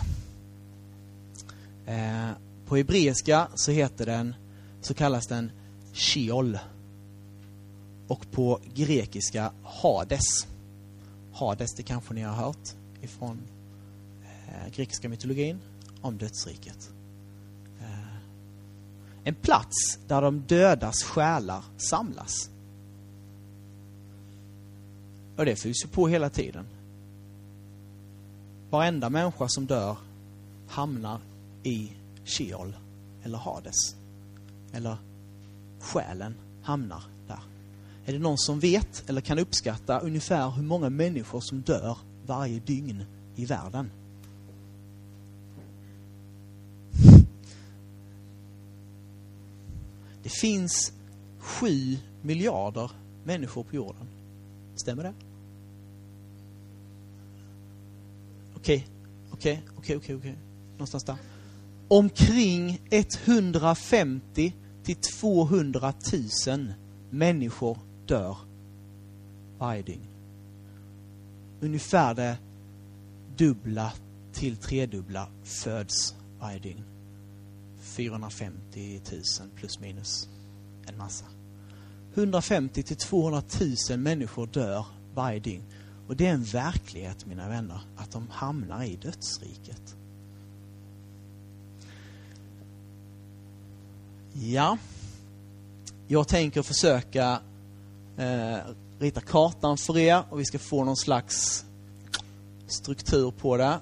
Eh, 1.86 2.30
på 2.66 2.76
hebreiska 2.76 3.48
så 3.54 3.70
heter 3.70 4.06
den 4.06 4.34
så 4.80 4.94
kallas 4.94 5.26
den 5.26 5.50
Sheol. 5.92 6.58
Och 8.08 8.30
på 8.30 8.60
grekiska 8.74 9.52
Hades. 9.62 10.46
Hades, 11.32 11.74
det 11.74 11.82
kanske 11.82 12.14
ni 12.14 12.22
har 12.22 12.34
hört 12.34 12.74
ifrån 13.02 13.42
eh, 14.24 14.74
grekiska 14.74 15.08
mytologin 15.08 15.60
om 16.00 16.18
dödsriket. 16.18 16.90
Eh, 17.80 18.16
en 19.24 19.34
plats 19.34 19.98
där 20.06 20.22
de 20.22 20.40
dödas 20.46 21.02
själar 21.02 21.64
samlas. 21.76 22.50
Och 25.36 25.44
det 25.44 25.56
fylls 25.56 25.84
ju 25.84 25.88
på 25.88 26.08
hela 26.08 26.30
tiden. 26.30 26.66
Varenda 28.70 29.10
människa 29.10 29.48
som 29.48 29.66
dör 29.66 29.96
hamnar 30.68 31.20
i 31.62 31.92
Sheol 32.24 32.76
eller 33.22 33.38
Hades. 33.38 33.96
Eller 34.72 34.96
själen 35.80 36.34
hamnar 36.62 37.02
där. 37.28 37.40
Är 38.06 38.12
det 38.12 38.18
någon 38.18 38.38
som 38.38 38.60
vet 38.60 39.10
eller 39.10 39.20
kan 39.20 39.38
uppskatta 39.38 39.98
ungefär 39.98 40.50
hur 40.50 40.62
många 40.62 40.90
människor 40.90 41.40
som 41.40 41.60
dör 41.60 41.98
varje 42.26 42.60
dygn 42.60 43.04
i 43.36 43.44
världen? 43.44 43.90
Det 50.22 50.30
finns 50.40 50.92
sju 51.38 51.98
miljarder 52.22 52.90
människor 53.24 53.62
på 53.62 53.76
jorden. 53.76 54.06
Stämmer 54.76 55.02
det? 55.02 55.12
Okej, 58.66 58.86
okej, 59.30 59.62
okej, 59.78 59.96
okej, 59.96 60.14
okej. 60.14 60.38
Någonstans 60.72 61.04
där. 61.04 61.16
Omkring 61.88 62.80
150 62.90 64.54
till 64.82 64.96
200 64.96 65.92
000 66.46 66.72
människor 67.10 67.78
dör 68.06 68.36
varje 69.58 69.82
dygn. 69.82 70.06
Ungefär 71.60 72.14
det 72.14 72.38
dubbla 73.36 73.92
till 74.32 74.56
tredubbla 74.56 75.28
föds 75.42 76.14
varje 76.40 76.58
dygn. 76.58 76.84
450 77.80 79.00
000 79.12 79.22
plus 79.56 79.80
minus 79.80 80.28
en 80.86 80.98
massa. 80.98 81.24
150 82.14 82.82
till 82.82 82.96
200 82.96 83.42
000 83.90 83.98
människor 83.98 84.46
dör 84.46 84.86
varje 85.14 85.40
dygn. 85.40 85.62
Och 86.08 86.16
det 86.16 86.26
är 86.26 86.32
en 86.32 86.44
verklighet, 86.44 87.26
mina 87.26 87.48
vänner, 87.48 87.80
att 87.96 88.10
de 88.10 88.28
hamnar 88.30 88.84
i 88.84 88.96
dödsriket. 88.96 89.96
Ja, 94.32 94.78
jag 96.06 96.28
tänker 96.28 96.62
försöka 96.62 97.40
eh, 98.16 98.56
rita 98.98 99.20
kartan 99.20 99.78
för 99.78 99.98
er 99.98 100.22
och 100.30 100.40
vi 100.40 100.44
ska 100.44 100.58
få 100.58 100.84
någon 100.84 100.96
slags 100.96 101.64
struktur 102.66 103.30
på 103.30 103.56
det. 103.56 103.78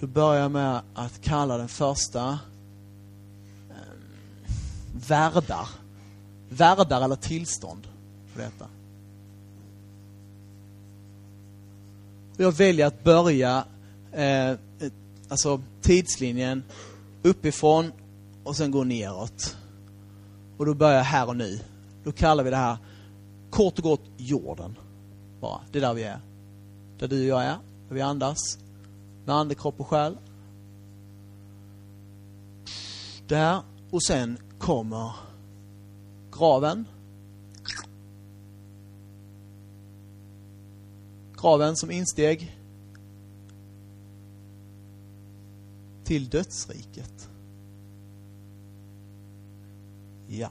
Då 0.00 0.06
börjar 0.06 0.42
jag 0.42 0.50
med 0.50 0.80
att 0.94 1.20
kalla 1.20 1.58
den 1.58 1.68
första 1.68 2.38
eh, 3.70 4.50
värdar. 5.08 5.68
Värdar 6.48 7.02
eller 7.02 7.16
tillstånd 7.16 7.88
för 8.32 8.40
detta. 8.40 8.66
Jag 12.40 12.52
väljer 12.52 12.86
att 12.86 13.04
börja 13.04 13.64
eh, 14.12 14.58
alltså 15.28 15.60
tidslinjen 15.80 16.62
uppifrån 17.22 17.92
och 18.44 18.56
sen 18.56 18.70
gå 18.70 18.84
neråt. 18.84 19.56
Och 20.56 20.66
då 20.66 20.74
börjar 20.74 20.96
jag 20.96 21.04
här 21.04 21.28
och 21.28 21.36
nu. 21.36 21.60
Då 22.04 22.12
kallar 22.12 22.44
vi 22.44 22.50
det 22.50 22.56
här 22.56 22.76
kort 23.50 23.78
och 23.78 23.84
gott 23.84 24.04
jorden. 24.16 24.78
Bara. 25.40 25.60
Det 25.72 25.78
är 25.78 25.82
där 25.82 25.94
vi 25.94 26.02
är. 26.02 26.20
Där 26.98 27.08
du 27.08 27.20
och 27.20 27.38
jag 27.38 27.42
är. 27.42 27.56
Där 27.88 27.94
vi 27.94 28.00
andas. 28.00 28.58
Med 29.24 29.34
ande, 29.34 29.54
kropp 29.54 29.80
och 29.80 29.86
själ. 29.86 30.16
Där. 33.26 33.60
Och 33.90 34.02
sen 34.02 34.38
kommer 34.58 35.12
graven. 36.32 36.84
Graven 41.40 41.76
som 41.76 41.90
insteg 41.90 42.58
till 46.04 46.28
dödsriket. 46.28 47.28
Ja. 50.28 50.50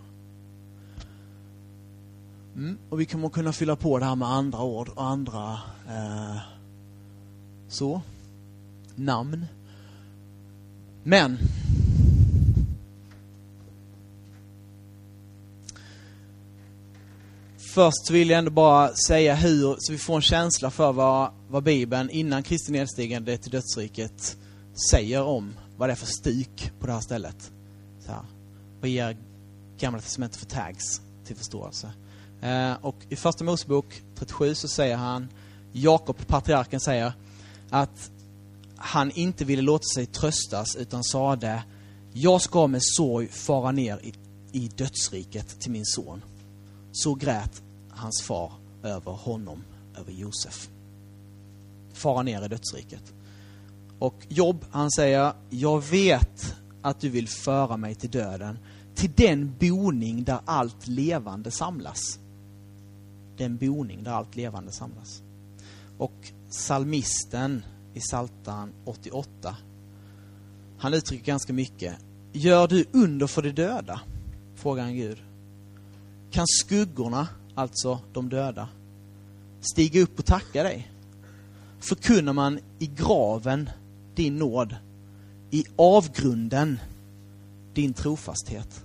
Mm, 2.55 2.77
och 2.89 2.99
vi 2.99 3.05
kommer 3.05 3.29
kunna 3.29 3.53
fylla 3.53 3.75
på 3.75 3.99
det 3.99 4.05
här 4.05 4.15
med 4.15 4.27
andra 4.27 4.63
ord 4.63 4.89
och 4.89 5.03
andra 5.03 5.59
eh, 5.87 6.37
så 7.67 8.01
namn. 8.95 9.45
Men 11.03 11.37
Först 17.77 18.09
vill 18.09 18.29
jag 18.29 18.37
ändå 18.37 18.51
bara 18.51 18.95
säga 18.95 19.35
hur, 19.35 19.75
så 19.79 19.91
vi 19.91 19.97
får 19.97 20.15
en 20.15 20.21
känsla 20.21 20.71
för 20.71 20.93
vad, 20.93 21.31
vad 21.49 21.63
Bibeln 21.63 22.09
innan 22.09 22.43
Kristi 22.43 22.71
nedstigande 22.71 23.37
till 23.37 23.51
dödsriket 23.51 24.37
säger 24.91 25.23
om 25.23 25.53
vad 25.77 25.89
det 25.89 25.93
är 25.93 25.95
för 25.95 26.05
stuk 26.05 26.71
på 26.79 26.87
det 26.87 26.93
här 26.93 26.99
stället. 26.99 27.51
Så 28.05 28.11
här. 28.11 28.21
Vad 28.81 28.89
ger 28.89 29.17
Gamla 29.79 29.99
Testamentet 29.99 30.39
för 30.39 30.45
tags 30.45 31.01
till 31.25 31.35
förståelse? 31.35 31.91
Eh, 32.41 32.73
och 32.81 32.95
i 33.09 33.15
Första 33.15 33.43
Mosebok 33.43 34.01
37 34.15 34.55
så 34.55 34.67
säger 34.67 34.95
han, 34.95 35.29
Jakob, 35.71 36.27
patriarken, 36.27 36.79
säger 36.79 37.13
att 37.69 38.11
han 38.77 39.11
inte 39.11 39.45
ville 39.45 39.61
låta 39.61 39.85
sig 39.95 40.05
tröstas 40.05 40.75
utan 40.75 41.03
sade, 41.03 41.63
jag 42.13 42.41
ska 42.41 42.67
med 42.67 42.81
sorg 42.83 43.27
fara 43.27 43.71
ner 43.71 43.99
i, 44.03 44.13
i 44.51 44.67
dödsriket 44.67 45.59
till 45.59 45.71
min 45.71 45.85
son. 45.85 46.23
Så 46.91 47.15
grät 47.15 47.63
hans 47.97 48.23
far 48.27 48.51
över 48.83 49.11
honom, 49.11 49.63
över 49.97 50.11
Josef. 50.11 50.69
Fara 51.93 52.23
ner 52.23 52.45
i 52.45 52.47
dödsriket. 52.47 53.13
Och 53.99 54.25
Job 54.29 54.65
han 54.71 54.91
säger, 54.91 55.33
jag 55.49 55.81
vet 55.81 56.55
att 56.81 56.99
du 56.99 57.09
vill 57.09 57.27
föra 57.27 57.77
mig 57.77 57.95
till 57.95 58.09
döden, 58.09 58.59
till 58.95 59.11
den 59.15 59.55
boning 59.59 60.23
där 60.23 60.39
allt 60.45 60.87
levande 60.87 61.51
samlas. 61.51 62.19
Den 63.37 63.57
boning 63.57 64.03
där 64.03 64.11
allt 64.11 64.35
levande 64.35 64.71
samlas. 64.71 65.21
Och 65.97 66.31
salmisten 66.49 67.65
i 67.93 67.99
Psaltaren 67.99 68.73
88, 68.85 69.55
han 70.77 70.93
uttrycker 70.93 71.25
ganska 71.25 71.53
mycket. 71.53 71.95
Gör 72.33 72.67
du 72.67 72.85
under 72.91 73.27
för 73.27 73.41
de 73.41 73.51
döda? 73.51 74.01
Frågar 74.55 74.83
han 74.83 74.95
Gud. 74.95 75.17
Kan 76.31 76.45
skuggorna 76.47 77.27
alltså 77.57 77.99
de 78.13 78.29
döda, 78.29 78.69
stiga 79.61 80.01
upp 80.01 80.19
och 80.19 80.25
tacka 80.25 80.63
dig? 80.63 80.91
Förkunnar 81.79 82.33
man 82.33 82.59
i 82.79 82.87
graven 82.87 83.69
din 84.15 84.37
nåd, 84.37 84.75
i 85.51 85.63
avgrunden 85.75 86.79
din 87.73 87.93
trofasthet? 87.93 88.83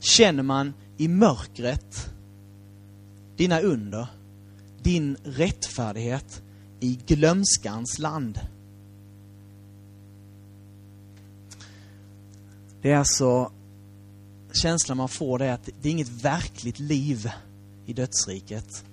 Känner 0.00 0.42
man 0.42 0.74
i 0.96 1.08
mörkret 1.08 2.10
dina 3.36 3.60
under, 3.60 4.06
din 4.82 5.16
rättfärdighet 5.24 6.42
i 6.80 6.98
glömskans 7.06 7.98
land? 7.98 8.40
Det 12.82 12.90
är 12.90 12.96
alltså 12.96 13.52
känslan 14.52 14.96
man 14.96 15.08
får 15.08 15.38
det 15.38 15.46
är 15.46 15.52
att 15.52 15.68
det 15.82 15.88
är 15.88 15.92
inget 15.92 16.24
verkligt 16.24 16.78
liv 16.78 17.30
i 17.86 17.92
dödsriket. 17.92 18.84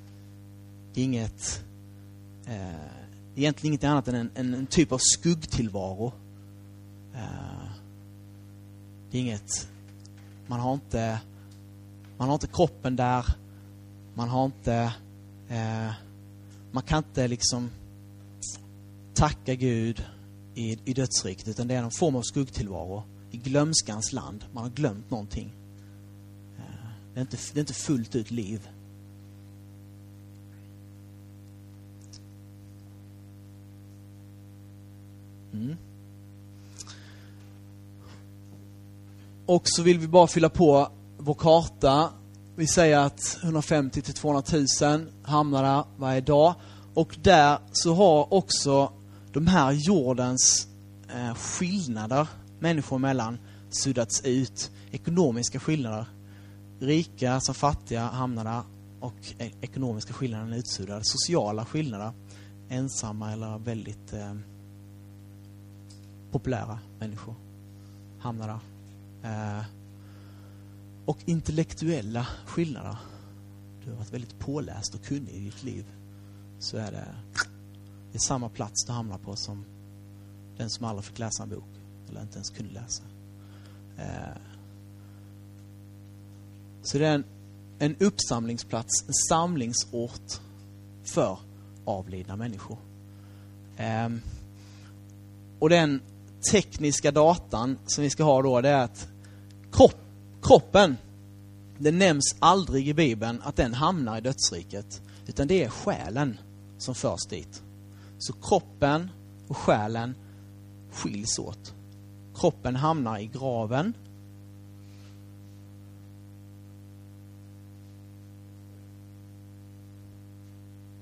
Inget, 0.93 1.63
eh, 2.45 3.35
egentligen 3.35 3.73
inget 3.73 3.83
annat 3.83 4.07
än 4.07 4.15
en, 4.15 4.31
en, 4.35 4.53
en 4.53 4.67
typ 4.67 4.91
av 4.91 4.97
skuggtillvaro. 5.01 6.13
Eh, 7.13 7.71
det 9.11 9.17
är 9.17 9.21
inget, 9.21 9.69
man 10.47 10.59
har 10.59 10.73
inte, 10.73 11.19
man 12.17 12.27
har 12.27 12.33
inte 12.35 12.47
kroppen 12.47 12.95
där, 12.95 13.25
man 14.13 14.29
har 14.29 14.45
inte, 14.45 14.93
eh, 15.49 15.91
man 16.71 16.83
kan 16.83 16.97
inte 16.97 17.27
liksom 17.27 17.69
tacka 19.13 19.55
Gud 19.55 20.05
i, 20.55 20.77
i 20.85 20.93
dödsriket, 20.93 21.47
utan 21.47 21.67
det 21.67 21.75
är 21.75 21.81
någon 21.81 21.91
form 21.91 22.15
av 22.15 22.21
skuggtillvaro 22.21 23.03
i 23.31 23.37
glömskans 23.37 24.13
land. 24.13 24.45
Man 24.53 24.63
har 24.63 24.71
glömt 24.71 25.11
någonting. 25.11 25.53
Eh, 26.57 26.89
det 27.13 27.19
är 27.19 27.21
inte, 27.21 27.37
det 27.53 27.59
är 27.59 27.61
inte 27.61 27.73
fullt 27.73 28.15
ut 28.15 28.31
liv. 28.31 28.69
Och 39.51 39.61
så 39.65 39.83
vill 39.83 39.99
vi 39.99 40.07
bara 40.07 40.27
fylla 40.27 40.49
på 40.49 40.91
vår 41.17 41.33
karta. 41.33 42.09
Vi 42.55 42.67
säger 42.67 42.97
att 42.97 43.39
150 43.43 44.01
till 44.01 44.13
200 44.13 44.43
000 44.81 45.07
hamnar 45.23 45.63
där 45.63 45.83
varje 45.97 46.21
dag. 46.21 46.53
Och 46.93 47.17
där 47.21 47.59
så 47.71 47.93
har 47.93 48.33
också 48.33 48.93
de 49.33 49.47
här 49.47 49.71
jordens 49.71 50.67
eh, 51.15 51.35
skillnader 51.35 52.27
människor 52.59 52.95
emellan 52.95 53.37
suddats 53.69 54.25
ut. 54.25 54.71
Ekonomiska 54.91 55.59
skillnader. 55.59 56.05
Rika 56.79 57.39
som 57.39 57.55
fattiga 57.55 58.01
hamnar 58.01 58.43
där 58.43 58.61
och 58.99 59.33
e-, 59.37 59.51
ekonomiska 59.61 60.13
skillnader 60.13 60.53
är 60.53 60.57
utsuddade. 60.57 61.03
Sociala 61.03 61.65
skillnader. 61.65 62.11
Ensamma 62.69 63.31
eller 63.31 63.57
väldigt 63.57 64.13
eh, 64.13 64.35
populära 66.31 66.79
människor 66.99 67.35
hamnar 68.19 68.47
där. 68.47 68.70
Eh, 69.23 69.63
och 71.05 71.17
intellektuella 71.25 72.27
skillnader. 72.45 72.97
Du 73.83 73.89
har 73.89 73.97
varit 73.97 74.13
väldigt 74.13 74.39
påläst 74.39 74.95
och 74.95 75.03
kunnig 75.03 75.33
i 75.33 75.39
ditt 75.39 75.63
liv. 75.63 75.85
Så 76.59 76.77
är 76.77 76.91
det, 76.91 77.07
det 78.11 78.17
är 78.17 78.19
samma 78.19 78.49
plats 78.49 78.85
du 78.85 78.91
hamnar 78.93 79.17
på 79.17 79.35
som 79.35 79.65
den 80.57 80.69
som 80.69 80.85
aldrig 80.85 81.05
fick 81.05 81.19
läsa 81.19 81.43
en 81.43 81.49
bok. 81.49 81.69
Eller 82.09 82.21
inte 82.21 82.35
ens 82.35 82.49
kunde 82.49 82.73
läsa. 82.73 83.03
Eh, 83.97 84.37
så 86.83 86.97
det 86.97 87.07
är 87.07 87.15
en, 87.15 87.23
en 87.79 87.95
uppsamlingsplats, 87.99 89.03
en 89.07 89.13
samlingsort 89.13 90.39
för 91.03 91.39
avlidna 91.85 92.35
människor. 92.35 92.77
Eh, 93.77 94.09
och 95.59 95.69
den 95.69 96.01
tekniska 96.51 97.11
datan 97.11 97.77
som 97.85 98.03
vi 98.03 98.09
ska 98.09 98.23
ha 98.23 98.41
då, 98.41 98.61
det 98.61 98.69
är 98.69 98.83
att 98.83 99.07
kropp, 99.71 99.95
kroppen, 100.41 100.97
det 101.77 101.91
nämns 101.91 102.35
aldrig 102.39 102.87
i 102.87 102.93
Bibeln 102.93 103.41
att 103.43 103.55
den 103.55 103.73
hamnar 103.73 104.17
i 104.17 104.21
dödsriket. 104.21 105.01
Utan 105.27 105.47
det 105.47 105.63
är 105.63 105.69
själen 105.69 106.37
som 106.77 106.95
förs 106.95 107.25
dit. 107.29 107.63
Så 108.19 108.33
kroppen 108.33 109.09
och 109.47 109.57
själen 109.57 110.15
skiljs 110.91 111.39
åt. 111.39 111.73
Kroppen 112.35 112.75
hamnar 112.75 113.19
i 113.19 113.25
graven. 113.25 113.93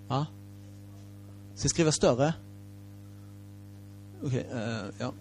Va? 0.08 0.28
Ska 1.56 1.65
jag 1.65 1.71
skriva 1.71 1.91
större? 1.91 2.34
Okej, 4.23 4.45
okay, 4.49 4.62
uh, 4.62 4.86
ja. 4.97 5.13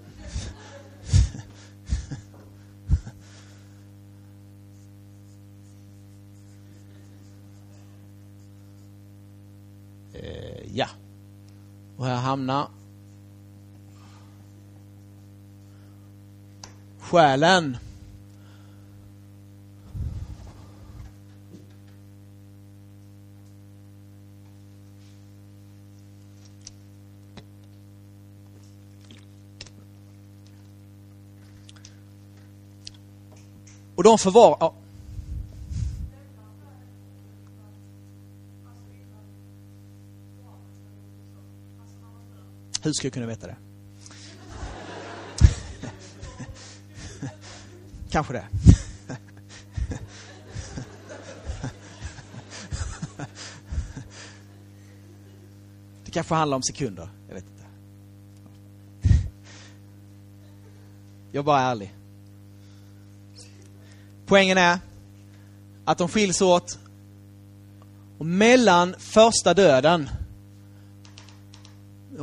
Hamna. 12.29 12.69
själen. 17.09 17.77
Och 33.97 34.05
de 34.05 34.19
förvarar... 34.19 34.78
Hur 42.89 42.93
ska 42.93 43.07
jag 43.07 43.13
kunna 43.13 43.27
veta 43.27 43.47
det? 43.47 43.57
Kanske 48.11 48.33
det. 48.33 48.45
Det 56.05 56.11
kanske 56.11 56.35
handlar 56.35 56.57
om 56.57 56.63
sekunder. 56.63 57.09
Jag 57.29 57.35
vet 57.35 57.45
inte. 57.45 57.67
Jag 61.33 61.41
är 61.41 61.45
bara 61.45 61.61
ärlig. 61.61 61.95
Poängen 64.27 64.59
är 64.59 64.79
att 65.85 65.99
de 65.99 66.09
skiljs 66.09 66.41
åt 66.41 66.79
och 68.19 68.27
mellan 68.27 68.95
första 68.99 69.55
döden, 69.55 70.11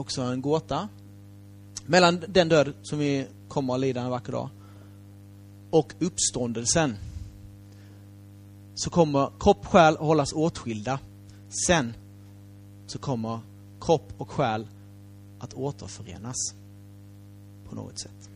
också 0.05 0.21
en 0.21 0.41
gåta, 0.41 0.89
mellan 1.85 2.23
den 2.27 2.49
död 2.49 2.73
som 2.81 2.99
vi 2.99 3.27
kommer 3.47 3.73
att 3.73 3.79
lida 3.79 4.01
en 4.01 4.09
vacker 4.09 4.31
dag 4.31 4.49
och 5.69 5.93
uppståndelsen 5.99 6.97
så 8.75 8.89
kommer 8.89 9.29
kropp 9.39 9.59
och 9.59 9.67
själ 9.67 9.93
att 9.93 9.99
hållas 9.99 10.33
åtskilda. 10.33 10.99
Sen 11.67 11.93
så 12.87 12.99
kommer 12.99 13.39
kropp 13.81 14.13
och 14.17 14.29
själ 14.29 14.67
att 15.39 15.53
återförenas 15.53 16.53
på 17.69 17.75
något 17.75 17.99
sätt. 17.99 18.29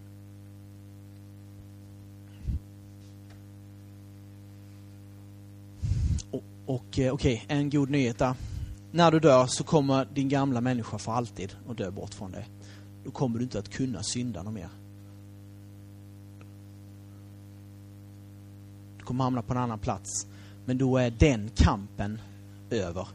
Och, 6.31 6.43
och 6.65 6.75
okej, 6.75 7.11
okay, 7.11 7.39
en 7.47 7.69
god 7.69 7.89
nyhet 7.89 8.17
där. 8.17 8.35
När 8.91 9.11
du 9.11 9.19
dör 9.19 9.45
så 9.47 9.63
kommer 9.63 10.07
din 10.13 10.29
gamla 10.29 10.61
människa 10.61 10.97
för 10.97 11.11
alltid 11.11 11.55
att 11.69 11.77
dö 11.77 11.91
bort 11.91 12.13
från 12.13 12.31
dig. 12.31 12.49
Då 13.03 13.11
kommer 13.11 13.37
du 13.37 13.43
inte 13.43 13.59
att 13.59 13.69
kunna 13.69 14.03
synda 14.03 14.43
något 14.43 14.53
mer. 14.53 14.69
kommer 19.09 19.23
hamna 19.23 19.41
på 19.41 19.53
en 19.53 19.59
annan 19.59 19.79
plats. 19.79 20.27
Men 20.65 20.77
då 20.77 20.97
är 20.97 21.11
den 21.11 21.49
kampen 21.55 22.21
över. 22.69 23.07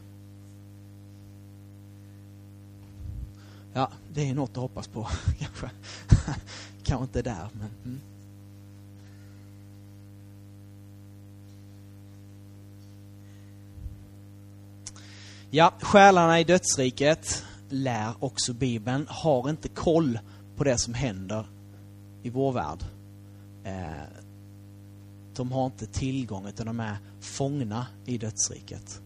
Ja, 3.73 3.91
det 4.13 4.29
är 4.29 4.35
något 4.35 4.49
att 4.49 4.57
hoppas 4.57 4.87
på 4.87 5.07
kanske. 5.39 5.69
kanske 6.83 7.03
inte 7.03 7.21
där, 7.21 7.47
men... 7.53 7.69
Mm. 7.85 7.99
Ja, 15.57 15.73
själarna 15.81 16.39
i 16.39 16.43
dödsriket, 16.43 17.43
lär 17.69 18.23
också 18.23 18.53
Bibeln, 18.53 19.05
har 19.09 19.49
inte 19.49 19.69
koll 19.69 20.19
på 20.55 20.63
det 20.63 20.77
som 20.77 20.93
händer 20.93 21.45
i 22.23 22.29
vår 22.29 22.51
värld. 22.51 22.83
Eh, 23.63 24.03
de 25.35 25.51
har 25.51 25.65
inte 25.65 25.85
tillgång 25.85 26.47
utan 26.47 26.65
de 26.65 26.79
är 26.79 26.97
fångna 27.21 27.87
i 28.05 28.17
dödsriket. 28.17 29.01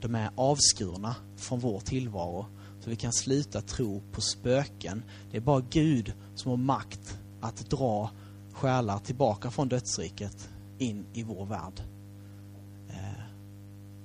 De 0.00 0.14
är 0.14 0.30
avskurna 0.34 1.16
från 1.36 1.60
vår 1.60 1.80
tillvaro. 1.80 2.46
Så 2.80 2.90
vi 2.90 2.96
kan 2.96 3.12
sluta 3.12 3.60
tro 3.60 4.02
på 4.12 4.20
spöken. 4.20 5.02
Det 5.30 5.36
är 5.36 5.40
bara 5.40 5.64
Gud 5.70 6.12
som 6.34 6.50
har 6.50 6.56
makt 6.56 7.18
att 7.40 7.70
dra 7.70 8.10
själar 8.52 8.98
tillbaka 8.98 9.50
från 9.50 9.68
dödsriket 9.68 10.48
in 10.78 11.06
i 11.12 11.22
vår 11.22 11.46
värld. 11.46 11.91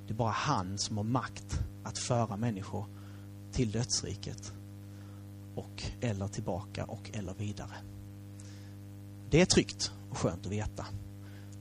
Det 0.08 0.14
är 0.14 0.16
bara 0.16 0.32
han 0.32 0.78
som 0.78 0.98
har 0.98 1.04
makt 1.04 1.60
att 1.84 1.98
föra 1.98 2.38
människor 2.38 2.86
till 3.52 3.72
dödsriket. 3.72 4.54
Och 5.56 5.84
eller 6.02 6.28
tillbaka 6.28 6.86
och 6.86 7.10
eller 7.14 7.34
vidare. 7.34 7.74
Det 9.30 9.42
är 9.42 9.46
tryggt 9.46 9.92
och 10.10 10.18
skönt 10.18 10.46
att 10.46 10.52
veta. 10.52 10.86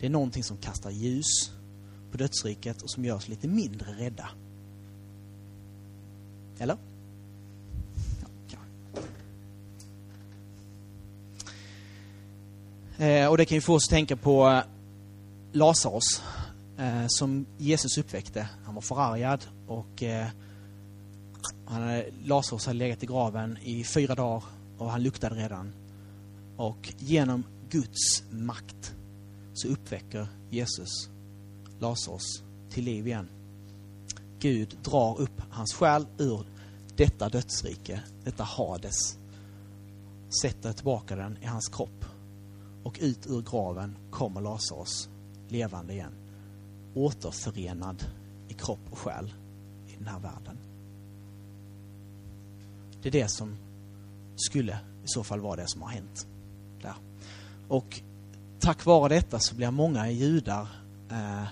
Det 0.00 0.06
är 0.06 0.10
någonting 0.10 0.44
som 0.44 0.56
kastar 0.56 0.90
ljus 0.90 1.52
på 2.10 2.18
dödsriket 2.18 2.82
och 2.82 2.90
som 2.90 3.04
gör 3.04 3.14
oss 3.14 3.28
lite 3.28 3.48
mindre 3.48 3.92
rädda. 3.92 4.28
Eller? 6.58 6.76
Ja, 8.48 8.58
eh, 13.04 13.28
och 13.28 13.36
det 13.36 13.44
kan 13.44 13.56
ju 13.56 13.60
få 13.60 13.74
oss 13.74 13.86
att 13.86 13.90
tänka 13.90 14.16
på 14.16 14.62
Lasaros. 15.52 16.22
Lazarus 16.22 16.35
Eh, 16.78 17.06
som 17.06 17.46
Jesus 17.58 17.98
uppväckte. 17.98 18.48
Han 18.64 18.74
var 18.74 18.82
förargad 18.82 19.44
och 19.66 20.02
eh, 20.02 20.26
han 21.66 21.82
hade, 21.82 22.06
Lazarus 22.24 22.66
hade 22.66 22.78
legat 22.78 23.02
i 23.02 23.06
graven 23.06 23.58
i 23.62 23.84
fyra 23.84 24.14
dagar 24.14 24.42
och 24.78 24.90
han 24.90 25.02
luktade 25.02 25.34
redan. 25.34 25.72
Och 26.56 26.92
genom 26.98 27.44
Guds 27.70 28.22
makt 28.30 28.94
så 29.54 29.68
uppväcker 29.68 30.28
Jesus 30.50 31.08
Lazarus 31.78 32.42
till 32.70 32.84
liv 32.84 33.06
igen. 33.06 33.28
Gud 34.38 34.78
drar 34.82 35.20
upp 35.20 35.42
hans 35.50 35.74
själ 35.74 36.06
ur 36.18 36.46
detta 36.96 37.28
dödsrike, 37.28 38.00
detta 38.24 38.44
Hades, 38.44 39.18
sätter 40.42 40.72
tillbaka 40.72 41.16
den 41.16 41.38
i 41.42 41.46
hans 41.46 41.68
kropp 41.68 42.04
och 42.82 42.98
ut 43.00 43.26
ur 43.26 43.42
graven 43.42 43.96
kommer 44.10 44.40
Lazarus 44.40 45.08
levande 45.48 45.92
igen. 45.92 46.25
Återförenad 46.96 48.04
i 48.48 48.54
kropp 48.54 48.80
och 48.90 48.98
själ 48.98 49.34
i 49.86 49.96
den 49.98 50.06
här 50.06 50.18
världen. 50.18 50.58
Det 53.02 53.08
är 53.08 53.12
det 53.12 53.28
som 53.28 53.56
skulle 54.36 54.78
i 55.04 55.08
så 55.08 55.24
fall 55.24 55.40
vara 55.40 55.56
det 55.56 55.68
som 55.68 55.82
har 55.82 55.88
hänt 55.88 56.26
där. 56.82 56.94
Och 57.68 58.00
tack 58.60 58.84
vare 58.84 59.14
detta 59.14 59.38
så 59.38 59.54
blir 59.54 59.70
många 59.70 60.10
judar, 60.10 60.68
eh, 61.10 61.44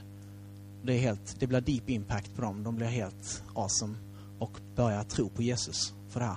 det, 0.83 0.93
är 0.93 1.01
helt, 1.01 1.41
det 1.41 1.47
blir 1.47 1.61
deep 1.61 1.91
impact 1.91 2.35
på 2.35 2.43
dem. 2.43 2.63
De 2.63 2.77
blir 2.77 2.87
helt 2.87 3.43
awesome 3.55 3.95
och 4.39 4.61
börjar 4.77 5.05
tro 5.05 5.29
på 5.29 5.43
Jesus 5.43 5.95
för 6.09 6.21
det 6.21 6.27
här. 6.27 6.37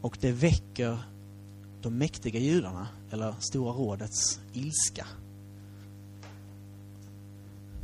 Och 0.00 0.18
det 0.20 0.32
väcker 0.32 0.98
de 1.82 1.98
mäktiga 1.98 2.40
judarna, 2.40 2.88
eller 3.10 3.34
Stora 3.40 3.72
rådets 3.72 4.40
ilska. 4.52 5.06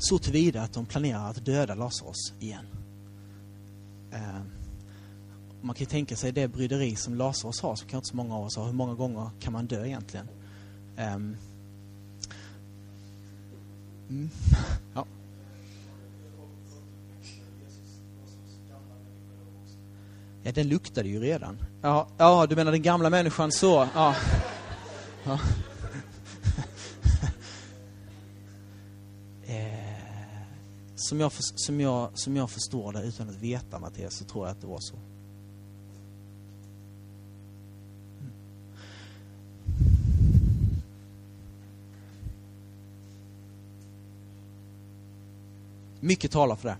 Så 0.02 0.18
tillvida 0.18 0.62
att 0.62 0.72
de 0.72 0.86
planerar 0.86 1.30
att 1.30 1.44
döda 1.44 1.74
Lazarus 1.74 2.32
igen. 2.40 2.66
Eh, 4.12 4.40
man 5.60 5.74
kan 5.74 5.80
ju 5.80 5.86
tänka 5.86 6.16
sig 6.16 6.32
det 6.32 6.48
bryderi 6.48 6.96
som 6.96 7.14
Lazarus 7.14 7.60
har, 7.60 7.76
som 7.76 7.88
kanske 7.88 7.96
inte 7.96 8.08
så 8.08 8.16
många 8.16 8.36
av 8.36 8.44
oss 8.44 8.56
har. 8.56 8.64
Hur 8.64 8.72
många 8.72 8.94
gånger 8.94 9.30
kan 9.40 9.52
man 9.52 9.66
dö 9.66 9.86
egentligen? 9.86 10.28
Eh, 10.96 11.14
mm, 11.14 11.38
ja. 14.94 15.06
Ja, 20.42 20.52
den 20.52 20.68
luktade 20.68 21.08
ju 21.08 21.20
redan. 21.20 21.58
Ja, 21.82 22.08
ja 22.18 22.46
du 22.46 22.56
menar 22.56 22.72
den 22.72 22.82
gamla 22.82 23.10
människan 23.10 23.52
så? 23.52 23.88
Ja. 23.94 24.14
ja. 25.24 25.38
Som, 31.12 31.20
jag, 31.20 31.32
som, 31.54 31.80
jag, 31.80 32.10
som 32.14 32.36
jag 32.36 32.50
förstår 32.50 32.92
det, 32.92 33.02
utan 33.02 33.28
att 33.28 33.36
veta 33.36 33.78
Mattias, 33.78 34.14
så 34.14 34.24
tror 34.24 34.46
jag 34.46 34.52
att 34.52 34.60
det 34.60 34.66
var 34.66 34.80
så. 34.80 34.94
Mm. 38.20 38.32
Mycket 46.00 46.30
talar 46.30 46.56
för 46.56 46.68
det. 46.68 46.76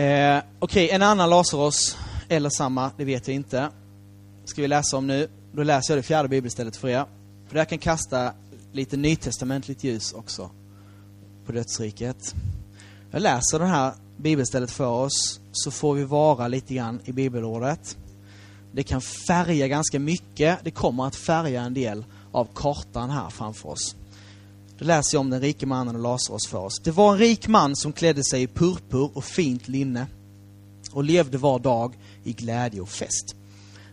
Eh, 0.00 0.42
Okej, 0.58 0.84
okay, 0.84 0.94
en 0.96 1.02
annan 1.02 1.30
Lazarus, 1.30 1.96
eller 2.28 2.50
samma, 2.50 2.90
det 2.96 3.04
vet 3.04 3.28
jag 3.28 3.34
inte. 3.34 3.68
Ska 4.44 4.62
vi 4.62 4.68
läsa 4.68 4.96
om 4.96 5.06
nu. 5.06 5.28
Då 5.52 5.62
läser 5.62 5.94
jag 5.94 5.98
det 5.98 6.02
fjärde 6.02 6.28
bibelstället 6.28 6.76
för 6.76 6.88
er. 6.88 7.04
För 7.46 7.54
det 7.54 7.60
här 7.60 7.64
kan 7.64 7.78
kasta 7.78 8.32
lite 8.72 8.96
nytestamentligt 8.96 9.84
ljus 9.84 10.12
också 10.12 10.50
på 11.46 11.52
dödsriket. 11.52 12.34
Jag 13.10 13.22
läser 13.22 13.58
det 13.58 13.66
här 13.66 13.94
bibelstället 14.16 14.70
för 14.70 14.86
oss, 14.86 15.40
så 15.52 15.70
får 15.70 15.94
vi 15.94 16.04
vara 16.04 16.48
lite 16.48 16.74
grann 16.74 17.00
i 17.04 17.12
bibelordet. 17.12 17.96
Det 18.72 18.82
kan 18.82 19.00
färga 19.00 19.68
ganska 19.68 19.98
mycket. 19.98 20.58
Det 20.64 20.70
kommer 20.70 21.06
att 21.06 21.16
färga 21.16 21.62
en 21.62 21.74
del 21.74 22.04
av 22.32 22.48
kartan 22.54 23.10
här 23.10 23.30
framför 23.30 23.68
oss. 23.68 23.96
Då 24.78 24.84
läser 24.84 25.16
jag 25.16 25.20
om 25.20 25.30
den 25.30 25.40
rike 25.40 25.66
mannen 25.66 25.96
och 25.96 26.02
Lazarus 26.02 26.46
för 26.48 26.58
oss. 26.58 26.80
Det 26.84 26.90
var 26.90 27.12
en 27.12 27.18
rik 27.18 27.48
man 27.48 27.76
som 27.76 27.92
klädde 27.92 28.24
sig 28.24 28.42
i 28.42 28.46
purpur 28.46 29.10
och 29.14 29.24
fint 29.24 29.68
linne 29.68 30.06
och 30.92 31.04
levde 31.04 31.38
var 31.38 31.58
dag 31.58 31.98
i 32.24 32.32
glädje 32.32 32.80
och 32.80 32.88
fest. 32.88 33.36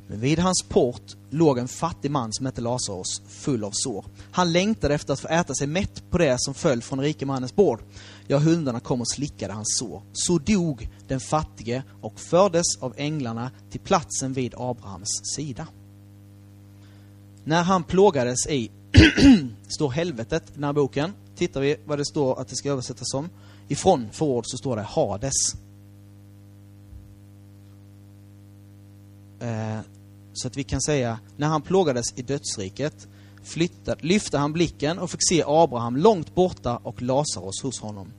Men 0.07 0.19
vid 0.19 0.39
hans 0.39 0.63
port 0.69 1.15
låg 1.29 1.57
en 1.57 1.67
fattig 1.67 2.11
man 2.11 2.33
som 2.33 2.45
hette 2.45 2.61
Lazarus, 2.61 3.21
full 3.27 3.63
av 3.63 3.71
sår. 3.73 4.05
Han 4.31 4.51
längtade 4.51 4.93
efter 4.95 5.13
att 5.13 5.19
få 5.19 5.27
äta 5.27 5.55
sig 5.55 5.67
mätt 5.67 6.09
på 6.09 6.17
det 6.17 6.35
som 6.39 6.53
föll 6.53 6.81
från 6.81 7.01
rike 7.01 7.25
mannens 7.25 7.55
bord. 7.55 7.79
Ja, 8.27 8.37
hundarna 8.37 8.79
kom 8.79 9.01
och 9.01 9.09
slickade 9.09 9.53
hans 9.53 9.77
sår. 9.79 10.01
Så 10.13 10.37
dog 10.37 10.89
den 11.07 11.19
fattige 11.19 11.83
och 12.01 12.19
fördes 12.19 12.77
av 12.79 12.93
änglarna 12.97 13.51
till 13.69 13.79
platsen 13.79 14.33
vid 14.33 14.53
Abrahams 14.57 15.21
sida. 15.35 15.67
När 17.43 17.63
han 17.63 17.83
plågades 17.83 18.47
i 18.47 18.71
står 19.67 19.89
helvetet 19.89 20.49
i 20.49 20.53
den 20.53 20.63
här 20.63 20.73
boken. 20.73 21.13
Tittar 21.35 21.61
vi 21.61 21.77
vad 21.85 21.97
det 21.97 22.05
står 22.05 22.39
att 22.39 22.47
det 22.47 22.55
ska 22.55 22.71
översättas 22.71 23.11
som. 23.11 23.29
Ifrån 23.67 24.07
förord 24.11 24.43
så 24.47 24.57
står 24.57 24.75
det 24.75 24.81
Hades. 24.81 25.53
Eh, 29.39 29.79
så 30.37 30.47
att 30.47 30.57
vi 30.57 30.63
kan 30.63 30.81
säga, 30.81 31.19
när 31.37 31.47
han 31.47 31.61
plågades 31.61 32.05
i 32.15 32.21
dödsriket 32.21 33.07
flyttade, 33.43 34.07
lyfte 34.07 34.37
han 34.37 34.53
blicken 34.53 34.99
och 34.99 35.11
fick 35.11 35.29
se 35.29 35.43
Abraham 35.47 35.97
långt 35.97 36.35
borta 36.35 36.77
och 36.83 37.01
Lazarus 37.01 37.63
hos 37.63 37.79
honom. 37.79 38.13